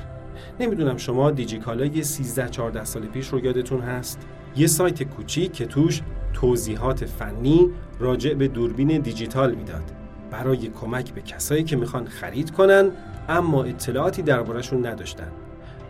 نمی‌دونم 0.60 0.96
شما 0.96 1.30
دیجیکالای 1.30 2.02
13 2.02 2.48
14 2.48 2.84
سال 2.84 3.06
پیش 3.06 3.28
رو 3.28 3.44
یادتون 3.44 3.80
هست؟ 3.80 4.26
یه 4.56 4.66
سایت 4.66 5.02
کوچیک 5.02 5.52
که 5.52 5.66
توش 5.66 6.02
توضیحات 6.32 7.04
فنی 7.04 7.70
راجع 7.98 8.34
به 8.34 8.48
دوربین 8.48 8.98
دیجیتال 8.98 9.54
می‌داد. 9.54 9.92
برای 10.30 10.68
کمک 10.68 11.14
به 11.14 11.20
کسایی 11.20 11.64
که 11.64 11.76
می‌خوان 11.76 12.06
خرید 12.06 12.50
کنن 12.50 12.90
اما 13.28 13.64
اطلاعاتی 13.64 14.22
دربارهشون 14.22 14.86
نداشتن. 14.86 15.28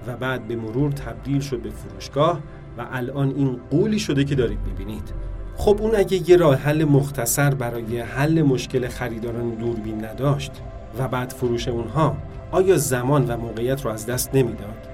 و 0.06 0.16
بعد 0.16 0.48
به 0.48 0.56
مرور 0.56 0.92
تبدیل 0.92 1.40
شد 1.40 1.62
به 1.62 1.70
فروشگاه 1.70 2.40
و 2.78 2.86
الان 2.92 3.34
این 3.36 3.60
قولی 3.70 3.98
شده 3.98 4.24
که 4.24 4.34
دارید 4.34 4.58
می‌بینید. 4.66 5.12
خب 5.56 5.76
اون 5.80 5.96
اگه 5.96 6.30
یه 6.30 6.36
راه 6.36 6.54
حل 6.56 6.84
مختصر 6.84 7.54
برای 7.54 8.00
حل 8.00 8.42
مشکل 8.42 8.88
خریداران 8.88 9.50
دوربین 9.50 10.04
نداشت 10.04 10.52
و 10.98 11.08
بعد 11.08 11.30
فروش 11.30 11.68
اونها 11.68 12.16
آیا 12.50 12.76
زمان 12.76 13.30
و 13.30 13.36
موقعیت 13.36 13.84
رو 13.84 13.90
از 13.90 14.06
دست 14.06 14.34
نمی‌داد؟ 14.34 14.88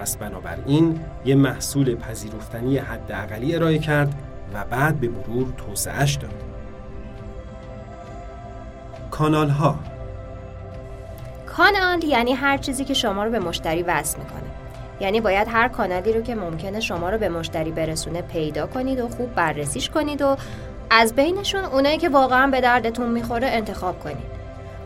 پس 0.00 0.16
بنابراین 0.16 1.00
یه 1.24 1.34
محصول 1.34 1.94
پذیرفتنی 1.94 2.78
حداقلی 2.78 3.54
ارائه 3.54 3.78
کرد 3.78 4.14
و 4.54 4.64
بعد 4.64 5.00
به 5.00 5.08
مرور 5.08 5.52
توسعهش 5.56 6.14
داد. 6.14 6.34
کانال 9.10 9.48
ها 9.48 9.78
کانال 11.46 12.04
یعنی 12.04 12.32
هر 12.32 12.56
چیزی 12.56 12.84
که 12.84 12.94
شما 12.94 13.24
رو 13.24 13.30
به 13.30 13.38
مشتری 13.38 13.82
وصل 13.82 14.18
می‌کنه. 14.18 14.50
یعنی 15.00 15.20
باید 15.20 15.48
هر 15.50 15.68
کانالی 15.68 16.12
رو 16.12 16.22
که 16.22 16.34
ممکنه 16.34 16.80
شما 16.80 17.10
رو 17.10 17.18
به 17.18 17.28
مشتری 17.28 17.70
برسونه 17.70 18.22
پیدا 18.22 18.66
کنید 18.66 19.00
و 19.00 19.08
خوب 19.08 19.34
بررسیش 19.34 19.90
کنید 19.90 20.22
و 20.22 20.36
از 20.90 21.14
بینشون 21.14 21.64
اونایی 21.64 21.98
که 21.98 22.08
واقعا 22.08 22.46
به 22.46 22.60
دردتون 22.60 23.10
می‌خوره 23.10 23.46
انتخاب 23.46 24.00
کنید. 24.00 24.36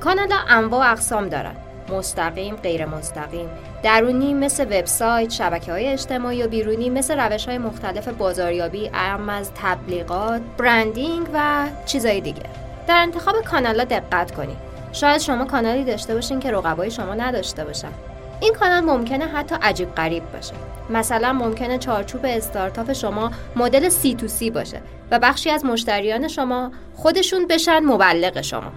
کانال 0.00 0.32
انواع 0.48 0.90
اقسام 0.90 1.28
دارن. 1.28 1.54
مستقیم 1.90 2.56
غیر 2.56 2.86
مستقیم. 2.86 3.48
درونی 3.82 4.34
مثل 4.34 4.64
وبسایت 4.64 5.30
شبکه 5.30 5.72
های 5.72 5.86
اجتماعی 5.86 6.42
و 6.42 6.48
بیرونی 6.48 6.90
مثل 6.90 7.20
روش 7.20 7.46
های 7.48 7.58
مختلف 7.58 8.08
بازاریابی 8.08 8.90
اهم 8.94 9.28
از 9.28 9.50
تبلیغات 9.54 10.42
برندینگ 10.58 11.26
و 11.34 11.66
چیزهای 11.86 12.20
دیگه. 12.20 12.42
در 12.86 13.02
انتخاب 13.02 13.34
کانال 13.44 13.84
دقت 13.84 14.30
کنید. 14.30 14.56
شاید 14.92 15.20
شما 15.20 15.44
کانالی 15.44 15.84
داشته 15.84 16.14
باشین 16.14 16.40
که 16.40 16.50
رقبای 16.50 16.90
شما 16.90 17.14
نداشته 17.14 17.64
باشن. 17.64 17.92
این 18.40 18.54
کانال 18.54 18.80
ممکنه 18.80 19.24
حتی 19.24 19.56
عجیب 19.62 19.94
غریب 19.94 20.32
باشه. 20.32 20.54
مثلا 20.90 21.32
ممکنه 21.32 21.78
چارچوب 21.78 22.20
استارتاپ 22.24 22.92
شما 22.92 23.30
مدل 23.56 23.88
سی 23.88 24.14
تو 24.14 24.28
سی 24.28 24.50
باشه 24.50 24.80
و 25.10 25.18
بخشی 25.18 25.50
از 25.50 25.64
مشتریان 25.64 26.28
شما 26.28 26.72
خودشون 26.94 27.46
بشن 27.46 27.80
مبلغ 27.80 28.40
شما. 28.40 28.72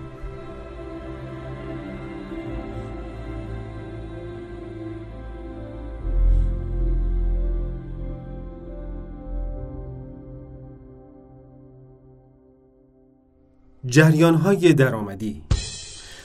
جریان 13.86 14.36
های 14.36 14.74
درآمدی. 14.74 15.42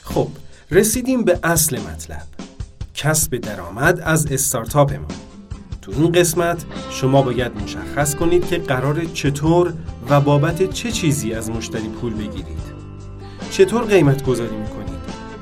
خب 0.03 0.27
رسیدیم 0.71 1.23
به 1.23 1.39
اصل 1.43 1.79
مطلب. 1.79 2.23
کسب 2.93 3.37
درآمد 3.37 3.99
از 3.99 4.31
استارتاپ 4.31 4.93
ما 4.93 5.07
تو 5.81 5.91
این 5.91 6.11
قسمت 6.11 6.65
شما 6.91 7.21
باید 7.21 7.51
مشخص 7.63 8.15
کنید 8.15 8.47
که 8.47 8.57
قرار 8.57 9.05
چطور 9.05 9.73
و 10.09 10.21
بابت 10.21 10.73
چه 10.73 10.91
چیزی 10.91 11.33
از 11.33 11.49
مشتری 11.49 11.87
پول 11.87 12.13
بگیرید. 12.13 12.69
چطور 13.51 13.83
قیمت 13.83 14.23
گذاری 14.23 14.55
می‌کنید 14.55 14.99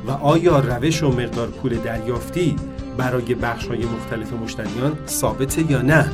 و 0.08 0.12
آیا 0.12 0.60
روش 0.60 1.04
و 1.04 1.10
مقدار 1.10 1.48
پول 1.48 1.78
دریافتی 1.78 2.56
برای 2.98 3.36
بخش 3.36 3.68
های 3.68 3.86
مختلف 3.86 4.34
مشتریان 4.34 4.98
ثابته 5.08 5.72
یا 5.72 5.82
نه؟ 5.82 6.12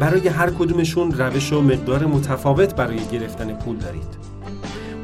برای 0.00 0.28
هر 0.28 0.50
کدومشون 0.50 1.12
روش 1.12 1.52
و 1.52 1.60
مقدار 1.60 2.06
متفاوت 2.06 2.74
برای 2.74 2.98
گرفتن 3.12 3.54
پول 3.54 3.76
دارید. 3.76 4.29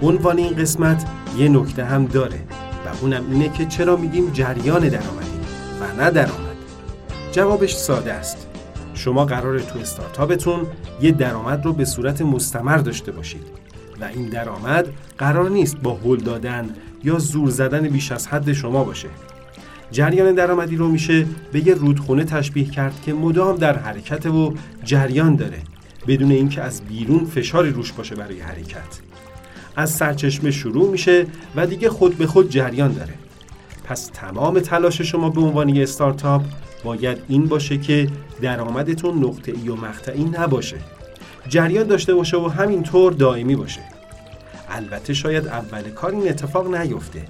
عنوان 0.02 0.38
این 0.38 0.56
قسمت 0.56 1.04
یه 1.38 1.48
نکته 1.48 1.84
هم 1.84 2.06
داره 2.06 2.40
و 2.86 3.02
اونم 3.02 3.30
اینه 3.30 3.48
که 3.48 3.66
چرا 3.66 3.96
میگیم 3.96 4.30
جریان 4.30 4.88
درآمدی 4.88 5.40
و 5.80 6.02
نه 6.02 6.10
درآمد. 6.10 6.56
جوابش 7.32 7.74
ساده 7.74 8.12
است. 8.12 8.46
شما 8.94 9.24
قراره 9.24 9.60
تو 9.60 9.78
استارتاپتون 9.78 10.66
یه 11.02 11.10
درآمد 11.10 11.64
رو 11.64 11.72
به 11.72 11.84
صورت 11.84 12.22
مستمر 12.22 12.76
داشته 12.76 13.12
باشید 13.12 13.46
و 14.00 14.04
این 14.04 14.28
درآمد 14.28 14.86
قرار 15.18 15.50
نیست 15.50 15.76
با 15.76 15.98
هل 16.04 16.16
دادن 16.16 16.68
یا 17.04 17.18
زور 17.18 17.50
زدن 17.50 17.88
بیش 17.88 18.12
از 18.12 18.26
حد 18.26 18.52
شما 18.52 18.84
باشه. 18.84 19.08
جریان 19.90 20.34
درآمدی 20.34 20.76
رو 20.76 20.88
میشه 20.88 21.26
به 21.52 21.66
یه 21.66 21.74
رودخونه 21.74 22.24
تشبیه 22.24 22.64
کرد 22.64 23.02
که 23.02 23.12
مدام 23.12 23.56
در 23.56 23.78
حرکت 23.78 24.26
و 24.26 24.54
جریان 24.84 25.36
داره 25.36 25.58
بدون 26.06 26.30
اینکه 26.30 26.62
از 26.62 26.80
بیرون 26.80 27.24
فشاری 27.24 27.70
روش 27.70 27.92
باشه 27.92 28.14
برای 28.14 28.40
حرکت. 28.40 29.00
از 29.76 29.90
سرچشمه 29.90 30.50
شروع 30.50 30.90
میشه 30.90 31.26
و 31.56 31.66
دیگه 31.66 31.90
خود 31.90 32.18
به 32.18 32.26
خود 32.26 32.50
جریان 32.50 32.92
داره. 32.92 33.14
پس 33.84 34.10
تمام 34.14 34.60
تلاش 34.60 35.00
شما 35.00 35.30
به 35.30 35.40
عنوان 35.40 35.68
یه 35.68 35.82
استارتاپ 35.82 36.42
باید 36.84 37.18
این 37.28 37.46
باشه 37.46 37.78
که 37.78 38.08
درآمدتون 38.42 39.24
نقطه 39.24 39.52
ای 39.52 39.68
و 39.68 39.76
مقطعی 39.76 40.24
نباشه. 40.24 40.76
جریان 41.48 41.86
داشته 41.86 42.14
باشه 42.14 42.36
و 42.36 42.48
همینطور 42.48 43.12
دائمی 43.12 43.56
باشه. 43.56 43.80
البته 44.70 45.14
شاید 45.14 45.46
اول 45.46 45.82
کار 45.82 46.10
این 46.10 46.28
اتفاق 46.28 46.74
نیفته 46.74 47.22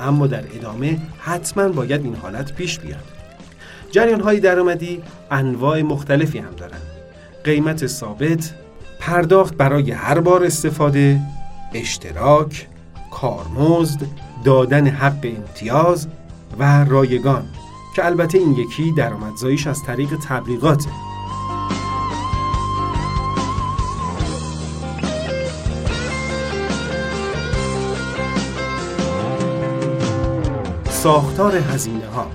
اما 0.00 0.26
در 0.26 0.44
ادامه 0.54 0.98
حتما 1.18 1.68
باید 1.68 2.04
این 2.04 2.14
حالت 2.14 2.52
پیش 2.52 2.78
بیاد. 2.78 3.04
جریان 3.90 4.20
های 4.20 4.40
درآمدی 4.40 5.02
انواع 5.30 5.82
مختلفی 5.82 6.38
هم 6.38 6.54
دارن. 6.56 6.80
قیمت 7.44 7.86
ثابت 7.86 8.54
پرداخت 9.00 9.54
برای 9.54 9.90
هر 9.90 10.20
بار 10.20 10.44
استفاده 10.44 11.20
اشتراک 11.74 12.68
کارمزد 13.10 14.06
دادن 14.44 14.86
حق 14.86 15.24
امتیاز 15.36 16.08
و 16.58 16.84
رایگان 16.84 17.44
که 17.96 18.06
البته 18.06 18.38
این 18.38 18.52
یکی 18.52 18.92
درآمدزاییش 18.92 19.66
از 19.66 19.82
طریق 19.82 20.16
تبلیغاته. 20.28 20.90
ساختار 31.06 31.56
هزینه 31.56 32.06
ها 32.06 32.26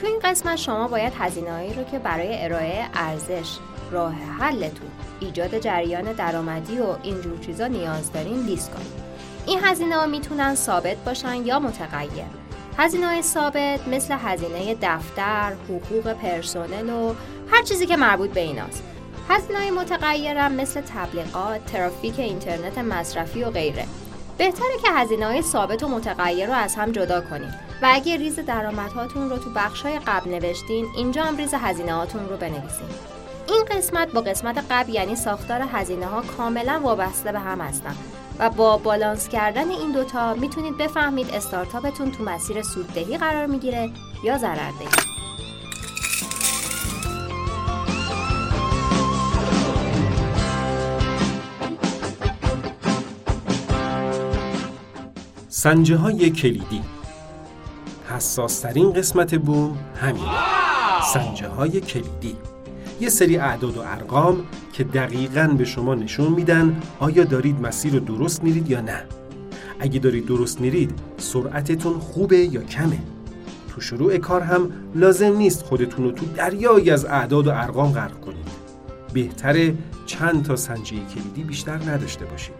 تو 0.00 0.06
این 0.06 0.20
قسمت 0.24 0.56
شما 0.56 0.88
باید 0.88 1.12
هزینه 1.18 1.52
هایی 1.52 1.74
رو 1.74 1.84
که 1.84 1.98
برای 1.98 2.44
ارائه 2.44 2.84
ارزش 2.94 3.58
راه 3.92 4.14
حلتون. 4.40 4.90
ایجاد 5.20 5.58
جریان 5.58 6.12
درآمدی 6.12 6.78
و 6.78 6.96
اینجور 7.02 7.38
چیزا 7.38 7.66
نیاز 7.66 8.12
دارین 8.12 8.42
لیست 8.46 8.70
کنید 8.70 9.02
این 9.46 9.60
هزینه 9.62 9.96
ها 9.96 10.06
می‌تونن 10.06 10.54
ثابت 10.54 10.96
باشن 10.96 11.46
یا 11.46 11.58
متغیر. 11.58 12.24
هزینه 12.78 13.06
های 13.06 13.22
ثابت 13.22 13.88
مثل 13.88 14.14
هزینه 14.14 14.76
دفتر، 14.82 15.52
حقوق 15.68 16.12
پرسنل 16.12 16.90
و 16.90 17.14
هر 17.50 17.62
چیزی 17.62 17.86
که 17.86 17.96
مربوط 17.96 18.30
به 18.30 18.40
ایناست. 18.40 18.82
هزینه 19.28 19.58
های 19.58 19.70
متغیرم 19.70 20.52
مثل 20.52 20.80
تبلیغات، 20.80 21.66
ترافیک 21.66 22.18
اینترنت 22.18 22.78
مصرفی 22.78 23.44
و 23.44 23.50
غیره. 23.50 23.84
بهتره 24.38 24.78
که 24.82 24.88
هزینه 24.92 25.26
های 25.26 25.42
ثابت 25.42 25.82
و 25.82 25.88
متغیر 25.88 26.46
رو 26.46 26.52
از 26.52 26.74
هم 26.74 26.92
جدا 26.92 27.20
کنید 27.20 27.54
و 27.82 27.90
اگه 27.92 28.16
ریز 28.16 28.38
درآمدهاتون 28.38 29.30
رو 29.30 29.38
تو 29.38 29.50
بخش 29.56 29.82
های 29.82 29.98
قبل 29.98 30.30
نوشتین 30.30 30.86
اینجا 30.96 31.22
هم 31.22 31.36
ریز 31.36 31.54
هزینه 31.54 31.92
هاتون 31.92 32.28
رو 32.28 32.36
بنویسین. 32.36 32.88
این 33.52 33.64
قسمت 33.64 34.12
با 34.12 34.20
قسمت 34.20 34.64
قبل 34.70 34.94
یعنی 34.94 35.16
ساختار 35.16 35.60
هزینه 35.72 36.06
ها 36.06 36.22
کاملا 36.22 36.80
وابسته 36.82 37.32
به 37.32 37.38
هم 37.38 37.60
هستن 37.60 37.94
و 38.38 38.50
با 38.50 38.76
بالانس 38.76 39.28
کردن 39.28 39.70
این 39.70 39.92
دوتا 39.92 40.34
می‌تونید 40.34 40.78
بفهمید 40.78 41.30
استارتاپتون 41.34 42.10
تو 42.10 42.24
مسیر 42.24 42.62
سوددهی 42.62 43.18
قرار 43.18 43.46
می‌گیره 43.46 43.90
یا 44.24 44.38
ضرردهی. 44.38 44.88
سنجه 55.48 55.96
های 55.96 56.30
کلیدی. 56.30 56.82
حساس 58.10 58.60
ترین 58.60 58.92
قسمت 58.92 59.34
بوم 59.34 59.78
همین. 60.00 60.24
سنجه 61.12 61.48
های 61.48 61.80
کلیدی. 61.80 62.36
یه 63.02 63.08
سری 63.08 63.36
اعداد 63.36 63.76
و 63.76 63.80
ارقام 63.80 64.36
که 64.72 64.84
دقیقا 64.84 65.54
به 65.58 65.64
شما 65.64 65.94
نشون 65.94 66.32
میدن 66.32 66.82
آیا 66.98 67.24
دارید 67.24 67.60
مسیر 67.60 67.92
رو 67.92 68.00
درست 68.00 68.44
میرید 68.44 68.70
یا 68.70 68.80
نه. 68.80 69.04
اگه 69.80 69.98
دارید 69.98 70.26
درست 70.26 70.60
میرید 70.60 70.90
سرعتتون 71.16 71.98
خوبه 71.98 72.38
یا 72.38 72.62
کمه. 72.62 72.98
تو 73.68 73.80
شروع 73.80 74.18
کار 74.18 74.40
هم 74.40 74.70
لازم 74.94 75.36
نیست 75.36 75.62
خودتون 75.62 76.04
رو 76.04 76.12
تو 76.12 76.26
دریایی 76.26 76.90
از 76.90 77.04
اعداد 77.04 77.46
و 77.46 77.50
ارقام 77.50 77.92
غرق 77.92 78.20
کنید. 78.20 78.48
بهتره 79.12 79.74
چند 80.06 80.44
تا 80.44 80.56
سنجه 80.56 80.96
کلیدی 81.14 81.44
بیشتر 81.44 81.78
نداشته 81.90 82.24
باشید. 82.24 82.54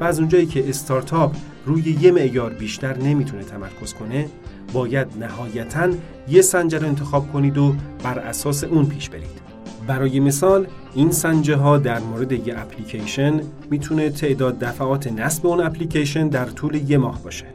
و 0.00 0.04
از 0.04 0.18
اونجایی 0.18 0.46
که 0.46 0.68
استارتاپ 0.68 1.36
روی 1.66 1.98
یه 2.00 2.12
معیار 2.12 2.52
بیشتر 2.52 2.98
نمی‌تونه 2.98 3.44
تمرکز 3.44 3.94
کنه 3.94 4.28
باید 4.72 5.06
نهایتا 5.20 5.88
یه 6.28 6.42
سنجه 6.42 6.78
رو 6.78 6.86
انتخاب 6.86 7.32
کنید 7.32 7.58
و 7.58 7.74
بر 8.02 8.18
اساس 8.18 8.64
اون 8.64 8.86
پیش 8.86 9.10
برید. 9.10 9.45
برای 9.86 10.20
مثال 10.20 10.66
این 10.94 11.10
سنجه 11.10 11.56
ها 11.56 11.78
در 11.78 11.98
مورد 11.98 12.32
یه 12.32 12.58
اپلیکیشن 12.58 13.40
می‌تونه 13.70 14.10
تعداد 14.10 14.58
دفعات 14.58 15.06
نصب 15.06 15.46
اون 15.46 15.60
اپلیکیشن 15.60 16.28
در 16.28 16.44
طول 16.44 16.74
یه 16.74 16.98
ماه 16.98 17.22
باشه. 17.22 17.46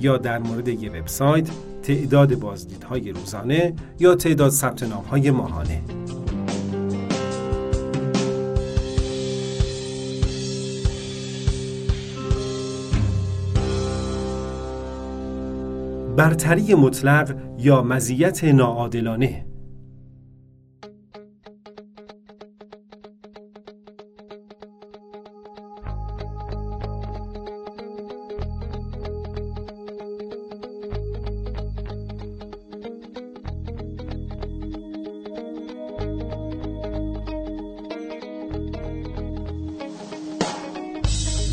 یا 0.00 0.16
در 0.16 0.38
مورد 0.38 0.68
یه 0.68 0.90
وبسایت 0.90 1.48
تعداد 1.82 2.34
بازدیدهای 2.34 3.12
روزانه 3.12 3.74
یا 3.98 4.14
تعداد 4.14 4.50
ثبت 4.50 4.82
های 4.82 5.30
ماهانه. 5.30 5.82
برتری 16.16 16.74
مطلق 16.74 17.36
یا 17.58 17.82
مزیت 17.82 18.44
ناعادلانه. 18.44 19.49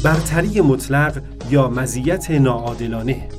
برتری 0.04 0.62
مطلق 0.62 1.22
یا 1.50 1.70
مزیت 1.70 2.32
ناعادلانه. 2.32 3.30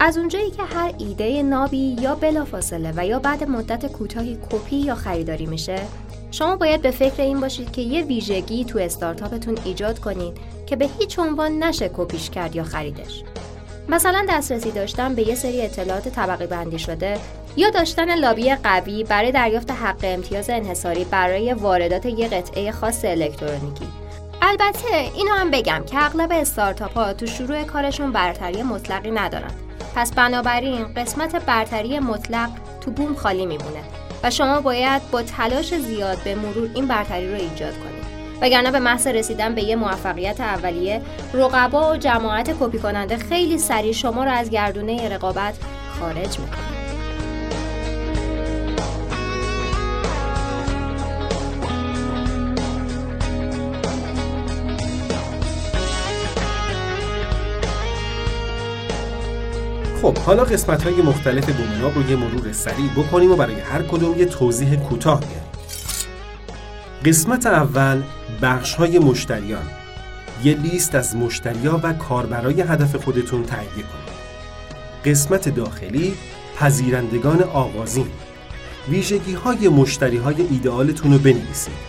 از 0.00 0.18
اونجایی 0.18 0.50
که 0.50 0.62
هر 0.62 0.94
ایده 0.98 1.42
نابی 1.42 1.96
یا 2.00 2.14
بلافاصله 2.14 2.92
و 2.96 3.06
یا 3.06 3.18
بعد 3.18 3.44
مدت 3.44 3.86
کوتاهی 3.92 4.38
کپی 4.50 4.76
یا 4.76 4.94
خریداری 4.94 5.46
میشه 5.46 5.78
شما 6.30 6.56
باید 6.56 6.82
به 6.82 6.90
فکر 6.90 7.22
این 7.22 7.40
باشید 7.40 7.72
که 7.72 7.82
یه 7.82 8.04
ویژگی 8.04 8.64
تو 8.64 8.78
استارتاپتون 8.78 9.58
ایجاد 9.64 9.98
کنید 9.98 10.36
که 10.66 10.76
به 10.76 10.88
هیچ 10.98 11.18
عنوان 11.18 11.64
نشه 11.64 11.90
کپیش 11.96 12.30
کرد 12.30 12.56
یا 12.56 12.64
خریدش. 12.64 13.22
مثلا 13.88 14.26
دسترسی 14.28 14.70
داشتن 14.70 15.14
به 15.14 15.28
یه 15.28 15.34
سری 15.34 15.62
اطلاعات 15.62 16.08
طبقه 16.08 16.46
بندی 16.46 16.78
شده 16.78 17.18
یا 17.56 17.70
داشتن 17.70 18.14
لابی 18.14 18.54
قوی 18.54 19.04
برای 19.04 19.32
دریافت 19.32 19.70
حق 19.70 20.00
امتیاز 20.02 20.50
انحصاری 20.50 21.04
برای 21.04 21.52
واردات 21.52 22.06
یه 22.06 22.28
قطعه 22.28 22.72
خاص 22.72 23.04
الکترونیکی. 23.04 24.07
البته 24.48 25.10
اینو 25.14 25.32
هم 25.32 25.50
بگم 25.50 25.84
که 25.90 26.04
اغلب 26.04 26.32
استارتاپ 26.32 26.94
ها 26.94 27.12
تو 27.12 27.26
شروع 27.26 27.64
کارشون 27.64 28.12
برتری 28.12 28.62
مطلقی 28.62 29.10
ندارن. 29.10 29.50
پس 29.94 30.12
بنابراین 30.12 30.84
قسمت 30.96 31.44
برتری 31.44 31.98
مطلق 31.98 32.50
تو 32.80 32.90
بوم 32.90 33.14
خالی 33.14 33.46
میمونه 33.46 33.82
و 34.22 34.30
شما 34.30 34.60
باید 34.60 35.10
با 35.10 35.22
تلاش 35.22 35.74
زیاد 35.74 36.18
به 36.24 36.34
مرور 36.34 36.70
این 36.74 36.86
برتری 36.86 37.28
رو 37.28 37.34
ایجاد 37.34 37.72
کنید 37.72 38.04
وگرنه 38.42 38.70
به 38.70 38.78
محض 38.78 39.06
رسیدن 39.06 39.54
به 39.54 39.62
یه 39.62 39.76
موفقیت 39.76 40.40
اولیه 40.40 41.02
رقبا 41.34 41.92
و 41.92 41.96
جماعت 41.96 42.56
کپی 42.60 42.78
کننده 42.78 43.16
خیلی 43.16 43.58
سریع 43.58 43.92
شما 43.92 44.24
رو 44.24 44.30
از 44.30 44.50
گردونه 44.50 45.08
رقابت 45.08 45.54
خارج 46.00 46.38
می‌کنه. 46.38 46.77
خب 60.02 60.18
حالا 60.18 60.44
قسمت 60.44 60.82
های 60.82 61.02
مختلف 61.02 61.50
بومناب 61.50 61.94
رو 61.94 62.10
یه 62.10 62.16
مرور 62.16 62.52
سریع 62.52 62.90
بکنیم 62.96 63.32
و 63.32 63.36
برای 63.36 63.60
هر 63.60 63.82
کدوم 63.82 64.18
یه 64.18 64.24
توضیح 64.24 64.76
کوتاه 64.76 65.20
بیاریم 65.20 65.48
قسمت 67.04 67.46
اول 67.46 68.02
بخش 68.42 68.74
های 68.74 68.98
مشتریان. 68.98 69.66
یه 70.44 70.54
لیست 70.54 70.94
از 70.94 71.16
مشتریا 71.16 71.80
و 71.82 71.92
کاربرای 71.92 72.60
هدف 72.60 72.96
خودتون 72.96 73.42
تهیه 73.42 73.68
کنید. 73.70 74.18
قسمت 75.04 75.48
داخلی 75.48 76.14
پذیرندگان 76.56 77.42
آغازین. 77.42 78.06
ویژگی 78.88 79.34
های 79.34 79.68
مشتری 79.68 80.16
های 80.16 80.42
ایدئالتون 80.42 81.12
رو 81.12 81.18
بنویسید. 81.18 81.88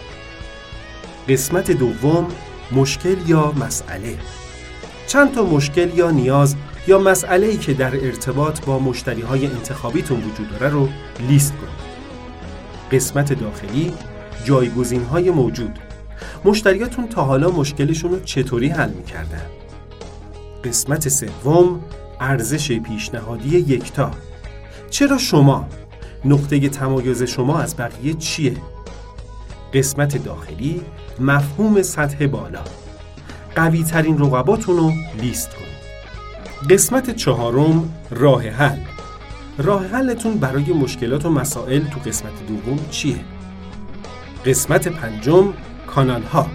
قسمت 1.29 1.71
دوم 1.71 2.27
مشکل 2.71 3.15
یا 3.27 3.51
مسئله. 3.51 4.17
چند 5.07 5.33
تا 5.33 5.43
مشکل 5.43 5.97
یا 5.97 6.11
نیاز 6.11 6.55
یا 6.87 6.99
مسئله 6.99 7.47
ای 7.47 7.57
که 7.57 7.73
در 7.73 8.05
ارتباط 8.05 8.65
با 8.65 8.79
مشتری 8.79 9.21
های 9.21 9.45
انتخابیتون 9.47 10.17
وجود 10.17 10.51
داره 10.51 10.69
رو 10.69 10.89
لیست 11.27 11.53
کنید. 11.53 11.89
قسمت 12.91 13.33
داخلی 13.33 13.93
جایگزین 14.45 15.03
های 15.03 15.31
موجود 15.31 15.79
مشتریاتون 16.45 17.07
تا 17.07 17.23
حالا 17.23 17.49
مشکلشون 17.49 18.11
رو 18.11 18.19
چطوری 18.19 18.69
حل 18.69 18.89
می‌کردن؟ 18.89 19.45
قسمت 20.63 21.09
سوم 21.09 21.81
ارزش 22.19 22.71
پیشنهادی 22.71 23.57
یکتا 23.57 24.11
چرا 24.89 25.17
شما؟ 25.17 25.67
نقطه 26.25 26.69
تمایز 26.69 27.23
شما 27.23 27.59
از 27.59 27.77
بقیه 27.77 28.13
چیه؟ 28.13 28.57
قسمت 29.73 30.23
داخلی 30.23 30.81
مفهوم 31.19 31.81
سطح 31.81 32.27
بالا 32.27 32.63
قوی 33.55 33.83
ترین 33.83 34.17
رقباتون 34.19 34.77
رو 34.77 34.91
لیست 35.21 35.49
کنید. 35.49 35.68
قسمت 36.67 37.15
چهارم 37.15 37.93
راه 38.11 38.47
حل. 38.49 38.79
راه 39.57 39.85
حلتون 39.87 40.37
برای 40.37 40.73
مشکلات 40.73 41.25
و 41.25 41.29
مسائل 41.29 41.83
تو 41.83 41.99
قسمت 41.99 42.47
دوم 42.47 42.79
چیه؟ 42.91 43.19
قسمت 44.45 44.87
پنجم 44.87 45.53
کانال 45.87 46.21
ها 46.21 46.47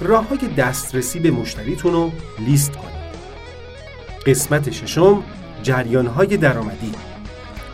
راه 0.00 0.28
های 0.28 0.38
دسترسی 0.56 1.20
به 1.20 1.30
مشتریتون 1.30 1.92
رو 1.92 2.10
لیست 2.38 2.72
کنید. 2.72 2.96
قسمت 4.26 4.70
ششم 4.70 5.22
جریان 5.62 6.06
های 6.06 6.36
درآمدی. 6.36 6.92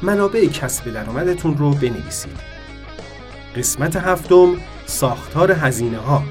منابع 0.02 0.46
کسب 0.46 0.92
درآمدتون 0.92 1.56
رو 1.56 1.70
بنویسید. 1.70 2.38
قسمت 3.56 3.96
هفتم 3.96 4.56
ساختار 4.86 5.52
هزینه 5.52 5.98
ها 5.98 6.22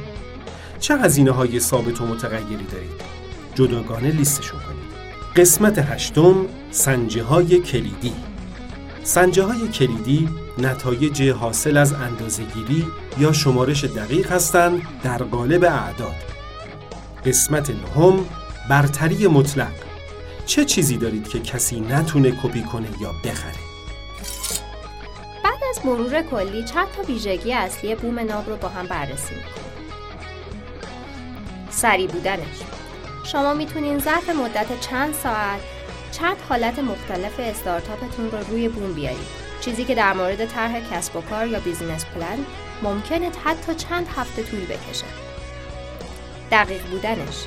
چه 0.80 0.98
هزینه 0.98 1.32
های 1.32 1.60
ثابت 1.60 2.02
و 2.02 2.06
متغیری 2.06 2.66
دارید؟ 2.72 3.02
جداگانه 3.56 4.12
لیستشون 4.12 4.60
کنید. 4.60 4.71
قسمت 5.36 5.80
هشتم 5.80 6.46
سنجه 6.72 7.24
های 7.24 7.60
کلیدی. 7.60 8.14
سنجه 9.04 9.44
های 9.44 9.68
کلیدی 9.68 10.30
نتایج 10.58 11.30
حاصل 11.30 11.78
از 11.78 11.94
اندازهگیری 11.94 12.88
یا 13.18 13.32
شمارش 13.32 13.84
دقیق 13.84 14.32
هستند 14.32 14.82
در 15.04 15.18
قالب 15.18 15.64
اعداد. 15.64 16.16
قسمت 17.26 17.70
نهم 17.70 18.26
برتری 18.70 19.28
مطلق. 19.28 19.72
چه 20.46 20.66
چیزی 20.66 20.98
دارید 20.98 21.28
که 21.28 21.40
کسی 21.40 21.80
نتونه 21.80 22.32
کپی 22.32 22.62
کنه 22.62 22.88
یا 23.02 23.12
بخره؟ 23.24 23.62
بعد 25.44 25.64
از 25.70 25.86
مرور 25.86 26.22
کلی 26.22 26.64
چند 26.64 26.88
تا 26.98 27.04
ویژگی 27.04 27.54
اصلی 27.54 27.96
بوم 27.96 28.20
ناب 28.20 28.50
رو 28.50 28.58
با 28.58 28.68
هم 28.68 28.88
بررسی 28.88 29.36
می‌کنیم. 29.36 29.72
سریع 31.70 32.08
بودنش. 32.08 32.81
شما 33.24 33.54
می‌تونین 33.54 34.00
ظرف 34.00 34.30
مدت 34.30 34.80
چند 34.80 35.14
ساعت 35.14 35.60
چند 36.12 36.38
حالت 36.50 36.80
مختلف 36.80 37.40
استارتاپتون 37.40 38.32
رو 38.32 38.38
روی 38.50 38.70
بوم 38.70 38.94
بیارید. 38.94 39.42
چیزی 39.62 39.86
که 39.86 39.96
در 39.96 40.14
مورد 40.14 40.46
طرح 40.46 40.80
کسب 40.80 41.16
و 41.16 41.22
کار 41.22 41.48
یا 41.48 41.60
business 41.60 42.06
plan 42.06 42.46
ممکنه 42.84 43.30
حتی 43.46 43.76
چند 43.76 44.08
هفته 44.16 44.44
طول 44.44 44.66
بکشه. 44.66 45.06
دقیق 46.52 46.82
بودنش. 46.86 47.46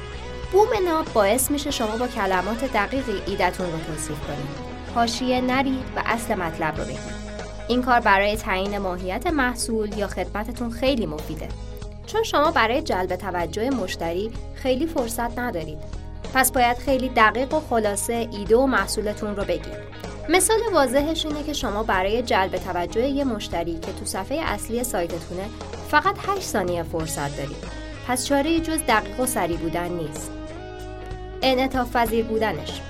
بوم 0.53 0.69
ناب 0.85 1.13
باعث 1.13 1.51
میشه 1.51 1.71
شما 1.71 1.97
با 1.97 2.09
کلمات 2.09 2.65
دقیقی 2.65 3.23
ایدتون 3.27 3.73
رو 3.73 3.79
توصیف 3.79 4.21
کنید. 4.27 4.75
حاشیه 4.95 5.41
نرید 5.41 5.85
و 5.97 6.03
اصل 6.07 6.35
مطلب 6.35 6.79
رو 6.79 6.85
بگید. 6.85 7.25
این 7.69 7.83
کار 7.83 8.01
برای 8.01 8.37
تعیین 8.37 8.79
ماهیت 8.79 9.27
محصول 9.27 9.99
یا 9.99 10.07
خدمتتون 10.07 10.71
خیلی 10.71 11.07
مفیده. 11.07 11.49
چون 12.07 12.23
شما 12.23 12.51
برای 12.51 12.83
جلب 12.83 13.17
توجه 13.17 13.71
مشتری 13.71 14.31
خیلی 14.55 14.87
فرصت 14.87 15.39
ندارید. 15.39 15.79
پس 16.35 16.53
باید 16.53 16.77
خیلی 16.77 17.09
دقیق 17.09 17.55
و 17.55 17.61
خلاصه 17.61 18.29
ایده 18.33 18.57
و 18.57 18.67
محصولتون 18.67 19.37
رو 19.37 19.45
بگید. 19.45 19.95
مثال 20.29 20.59
واضحش 20.73 21.27
اینه 21.27 21.43
که 21.43 21.53
شما 21.53 21.83
برای 21.83 22.23
جلب 22.23 22.57
توجه 22.57 23.07
یه 23.07 23.25
مشتری 23.25 23.73
که 23.73 23.93
تو 23.93 24.05
صفحه 24.05 24.41
اصلی 24.41 24.85
سایتتونه 24.85 25.45
فقط 25.89 26.17
8 26.29 26.41
ثانیه 26.41 26.83
فرصت 26.83 27.37
دارید. 27.37 27.85
پس 28.09 28.27
چاره 28.27 28.61
جز 28.61 28.79
دقیق 28.89 29.21
و 29.21 29.27
سریع 29.27 29.57
بودن 29.57 29.89
نیست. 29.89 30.31
انعطاف 31.43 31.97
پذیر 31.97 32.25
بودنش. 32.25 32.81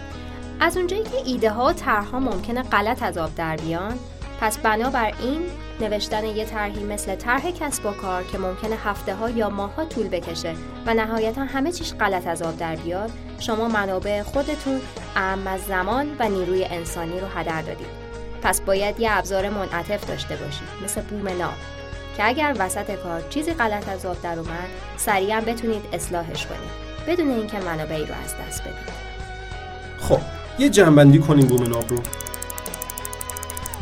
از 0.61 0.77
اونجایی 0.77 1.03
که 1.03 1.17
ایده 1.27 1.51
ها 1.51 1.67
و 1.67 1.73
طرحها 1.73 2.19
ممکنه 2.19 2.63
غلط 2.63 3.03
از 3.03 3.19
آب 3.19 3.35
در 3.35 3.57
بیان 3.57 3.99
پس 4.41 4.59
بنابراین 4.59 5.43
نوشتن 5.81 6.25
یه 6.25 6.45
طرحی 6.45 6.85
مثل 6.85 7.15
طرح 7.15 7.51
کسب 7.51 7.87
و 7.87 7.91
کار 7.91 8.23
که 8.23 8.39
ممکنه 8.39 8.77
هفته 8.85 9.15
ها 9.15 9.31
یا 9.31 9.51
ماه 9.51 9.85
طول 9.89 10.09
بکشه 10.09 10.55
و 10.87 10.95
نهایتا 10.95 11.45
همه 11.45 11.73
چیش 11.73 11.95
غلط 11.95 12.27
از 12.27 12.43
آب 12.43 12.57
در 12.57 12.77
بیاد 12.77 13.11
شما 13.39 13.69
منابع 13.69 14.23
خودتون 14.23 14.81
اهم 15.17 15.47
از 15.47 15.61
زمان 15.61 16.17
و 16.19 16.29
نیروی 16.29 16.65
انسانی 16.65 17.21
رو 17.21 17.27
هدر 17.27 17.63
دادید. 17.63 18.05
پس 18.43 18.61
باید 18.61 19.01
یه 19.01 19.09
ابزار 19.13 19.49
منعطف 19.49 20.09
داشته 20.09 20.37
باشید 20.37 20.69
مثل 20.85 21.01
بوم 21.01 21.29
ناب 21.29 21.55
که 22.17 22.29
اگر 22.29 22.57
وسط 22.59 22.95
کار 22.95 23.23
چیزی 23.31 23.53
غلط 23.53 23.89
از 23.89 24.07
آب 24.07 24.23
در 24.23 24.39
اومد 24.39 24.69
سریعا 24.97 25.41
بتونید 25.41 25.83
اصلاحش 25.93 26.47
کنید 26.47 26.85
بدون 27.07 27.31
اینکه 27.31 27.59
منابعی 27.59 28.07
رو 28.07 28.15
از 28.25 28.35
دست 28.49 28.63
بدید. 28.63 29.05
خب 30.01 30.21
یه 30.59 30.69
جنبندی 30.69 31.19
کنیم 31.19 31.47
بوم 31.47 31.63
ناب 31.63 31.89
رو. 31.89 31.99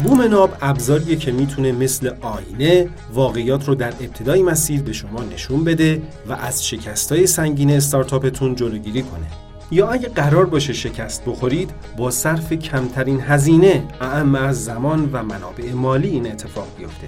بوم 0.03 0.23
ناب 0.23 0.57
ابزاریه 0.61 1.17
که 1.17 1.33
می‌تونه 1.33 1.73
مثل 1.73 2.11
آینه 2.21 2.89
واقعیات 3.15 3.69
رو 3.69 3.75
در 3.75 3.89
ابتدای 3.89 4.43
مسیر 4.43 4.83
به 4.83 4.93
شما 4.93 5.23
نشون 5.35 5.65
بده 5.65 6.03
و 6.29 6.33
از 6.33 6.67
شکستای 6.67 7.27
سنگین 7.27 7.71
استارتاپتون 7.71 8.55
جلوگیری 8.55 9.03
کنه. 9.03 9.27
یا 9.71 9.89
اگه 9.89 10.09
قرار 10.09 10.47
باشه 10.47 10.73
شکست 10.73 11.25
بخورید 11.25 11.71
با 11.97 12.11
صرف 12.11 12.53
کمترین 12.53 13.21
هزینه 13.21 13.85
اعم 14.01 14.35
از 14.35 14.65
زمان 14.65 15.11
و 15.13 15.23
منابع 15.23 15.73
مالی 15.73 16.09
این 16.09 16.27
اتفاق 16.27 16.67
بیفته. 16.79 17.07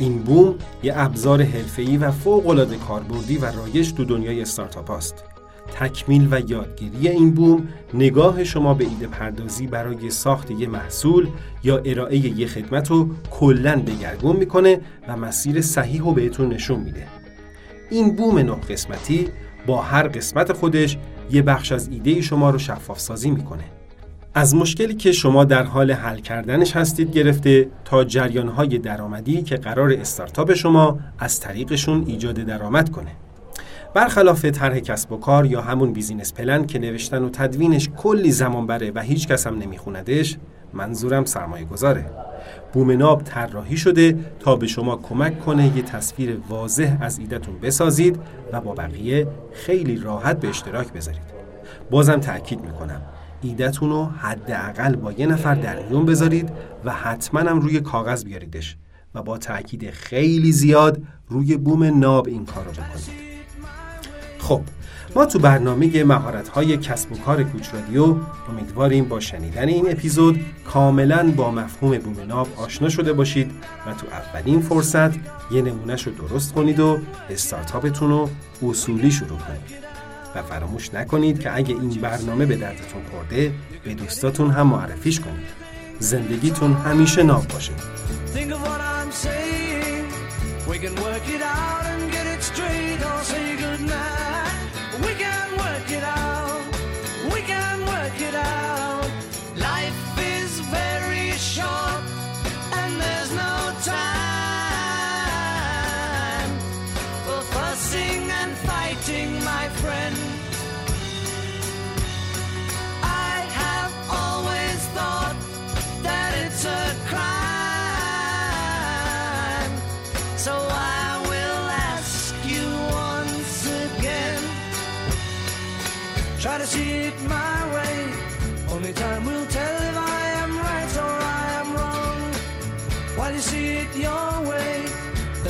این 0.00 0.18
بوم 0.18 0.54
یه 0.82 0.92
ابزار 0.96 1.42
حرفه‌ای 1.42 1.96
و 1.96 2.10
فوق‌العاده 2.10 2.76
کاربردی 2.76 3.38
و 3.38 3.44
رایج 3.44 3.92
تو 3.92 4.04
دنیای 4.04 4.42
استارتاپ 4.42 4.90
است 4.90 5.24
تکمیل 5.80 6.28
و 6.30 6.40
یادگیری 6.50 7.08
این 7.08 7.34
بوم 7.34 7.68
نگاه 7.94 8.44
شما 8.44 8.74
به 8.74 8.84
ایده 8.84 9.06
پردازی 9.06 9.66
برای 9.66 10.10
ساخت 10.10 10.50
یه 10.50 10.66
محصول 10.66 11.28
یا 11.64 11.78
ارائه 11.84 12.16
یه 12.16 12.46
خدمت 12.46 12.90
رو 12.90 13.08
کلا 13.30 13.74
دگرگون 13.74 14.36
می‌کنه 14.36 14.80
و 15.08 15.16
مسیر 15.16 15.60
صحیح 15.60 16.00
رو 16.00 16.12
بهتون 16.12 16.48
نشون 16.48 16.80
میده. 16.80 17.06
این 17.90 18.16
بوم 18.16 18.38
نه 18.38 18.54
قسمتی 18.70 19.28
با 19.66 19.82
هر 19.82 20.08
قسمت 20.08 20.52
خودش 20.52 20.98
یه 21.30 21.42
بخش 21.42 21.72
از 21.72 21.88
ایده 21.88 22.20
شما 22.20 22.50
رو 22.50 22.58
شفاف 22.58 23.00
سازی 23.00 23.30
می‌کنه. 23.30 23.64
از 24.34 24.54
مشکلی 24.54 24.94
که 24.94 25.12
شما 25.12 25.44
در 25.44 25.62
حال 25.62 25.92
حل 25.92 26.18
کردنش 26.18 26.76
هستید 26.76 27.10
گرفته 27.10 27.68
تا 27.84 28.04
جریانهای 28.04 28.78
درآمدی 28.78 29.42
که 29.42 29.56
قرار 29.56 29.92
استارتاپ 29.92 30.54
شما 30.54 30.98
از 31.18 31.40
طریقشون 31.40 32.04
ایجاد 32.06 32.34
درآمد 32.34 32.90
کنه. 32.90 33.10
برخلاف 33.96 34.44
طرح 34.44 34.78
کسب 34.78 35.12
و 35.12 35.16
کار 35.16 35.46
یا 35.46 35.60
همون 35.60 35.92
business 35.92 36.32
plan 36.32 36.66
که 36.66 36.78
نوشتن 36.78 37.22
و 37.22 37.28
تدوینش 37.28 37.88
کلی 37.96 38.30
زمان 38.30 38.66
بره 38.66 38.92
و 38.94 39.00
هیچ 39.00 39.28
کس 39.28 39.46
هم 39.46 39.58
نمیخوندش 39.58 40.36
منظورم 40.72 41.24
سرمایه 41.24 41.64
گذاره 41.64 42.10
بوم 42.72 43.02
ناب 43.02 43.22
طراحی 43.22 43.76
شده 43.76 44.18
تا 44.40 44.56
به 44.56 44.66
شما 44.66 44.96
کمک 44.96 45.40
کنه 45.40 45.76
یه 45.76 45.82
تصویر 45.82 46.38
واضح 46.48 46.96
از 47.00 47.18
ایدهتون 47.18 47.58
بسازید 47.58 48.18
و 48.52 48.60
با 48.60 48.74
بقیه 48.74 49.26
خیلی 49.52 49.96
راحت 49.96 50.40
به 50.40 50.48
اشتراک 50.48 50.92
بذارید. 50.92 51.36
بازم 51.90 52.20
تأکید 52.20 52.60
می‌کنم 52.60 53.02
ایدهتون 53.42 53.90
رو 53.90 54.04
حداقل 54.04 54.96
با 54.96 55.12
یه 55.12 55.26
نفر 55.26 55.54
در 55.54 55.82
میون 55.82 56.06
بذارید 56.06 56.50
و 56.84 56.92
حتما 56.92 57.40
هم 57.40 57.60
روی 57.60 57.80
کاغذ 57.80 58.24
بیاریدش 58.24 58.76
و 59.14 59.22
با 59.22 59.38
تاکید 59.38 59.90
خیلی 59.90 60.52
زیاد 60.52 61.02
روی 61.28 61.56
بوم 61.56 61.98
ناب 62.00 62.28
این 62.28 62.44
کار 62.44 62.64
رو 62.64 62.70
بکنید. 62.70 63.35
خب 64.46 64.62
ما 65.16 65.26
تو 65.26 65.38
برنامه 65.38 66.04
مهارت 66.04 66.48
های 66.48 66.76
کسب 66.76 67.12
و 67.12 67.16
کار 67.16 67.42
کوچ 67.42 67.74
رادیو 67.74 68.16
امیدواریم 68.50 69.04
با 69.04 69.20
شنیدن 69.20 69.68
این 69.68 69.90
اپیزود 69.90 70.40
کاملا 70.64 71.32
با 71.36 71.50
مفهوم 71.50 71.98
بوم 71.98 72.26
ناب 72.28 72.48
آشنا 72.56 72.88
شده 72.88 73.12
باشید 73.12 73.50
و 73.86 73.94
تو 73.94 74.06
اولین 74.06 74.60
فرصت 74.60 75.14
یه 75.50 75.62
نمونهش 75.62 76.06
رو 76.06 76.12
درست 76.12 76.54
کنید 76.54 76.80
و 76.80 76.98
استارتاپتون 77.30 78.10
رو 78.10 78.28
اصولی 78.68 79.10
شروع 79.10 79.38
کنید. 79.38 79.86
و 80.34 80.42
فراموش 80.42 80.94
نکنید 80.94 81.40
که 81.40 81.56
اگه 81.56 81.74
این 81.74 81.88
برنامه 81.88 82.46
به 82.46 82.56
دردتون 82.56 83.02
خورده 83.10 83.52
به 83.84 83.94
دوستاتون 83.94 84.50
هم 84.50 84.66
معرفیش 84.66 85.20
کنید. 85.20 85.46
زندگیتون 85.98 86.72
همیشه 86.72 87.22
ناب 87.22 87.48
باشه. 87.48 87.72
Try 92.54 94.35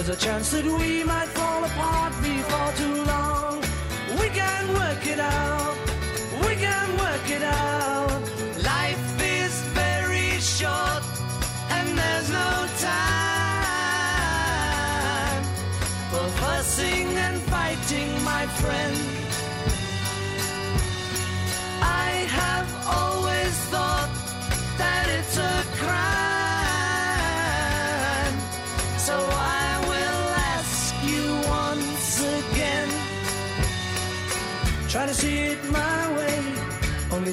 there's 0.07 0.23
a 0.23 0.25
chance 0.25 0.51
that 0.51 0.65
we 0.65 1.03
might 1.03 1.29
fall 1.29 1.65
apart 1.65 2.13
before 2.23 2.73
too 2.77 3.03
long. 3.05 3.61
We 4.21 4.29
can 4.29 4.69
work 4.75 5.05
it 5.07 5.19
out. 5.19 5.77
We 6.47 6.55
can 6.55 6.97
work 6.97 7.29
it 7.29 7.43
out. 7.43 8.21
Life 8.63 9.21
is 9.21 9.53
very 9.75 10.39
short, 10.39 11.03
and 11.71 11.99
there's 11.99 12.31
no 12.31 12.69
time 12.79 13.15
for 16.11 16.29
fussing 16.41 17.09
and 17.27 17.43
fighting, 17.43 18.23
my 18.23 18.47
friend. 18.47 18.97
I 21.83 22.27
have 22.41 22.69
always 22.87 23.55
thought 23.73 24.11
that 24.79 25.09
it's 25.19 25.37
a 25.37 25.65
crime. 25.79 26.06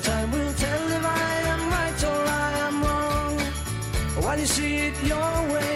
Time 0.04 0.32
will 0.32 0.54
tell 0.54 0.88
if 0.98 1.06
I 1.06 1.34
am 1.54 1.62
right 1.72 2.04
or 2.12 2.22
I 2.46 2.52
am 2.68 2.76
wrong. 2.84 3.40
While 4.24 4.38
you 4.38 4.46
see 4.46 4.76
it 4.88 4.96
your 5.04 5.34
way, 5.54 5.76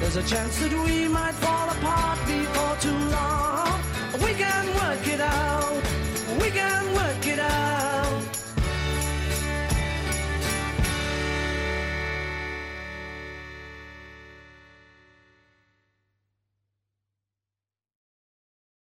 there's 0.00 0.16
a 0.16 0.22
chance 0.22 0.58
that 0.60 0.72
we 0.86 1.08
might 1.08 1.34
fall 1.44 1.68
apart 1.68 2.18
before 2.26 2.76
too 2.86 3.00
long. 3.16 3.80
We 4.24 4.32
can 4.44 4.64
work 4.80 5.06
it 5.14 5.20
out. 5.20 5.82
We 6.40 6.50
can 6.50 6.94
work. 6.94 7.09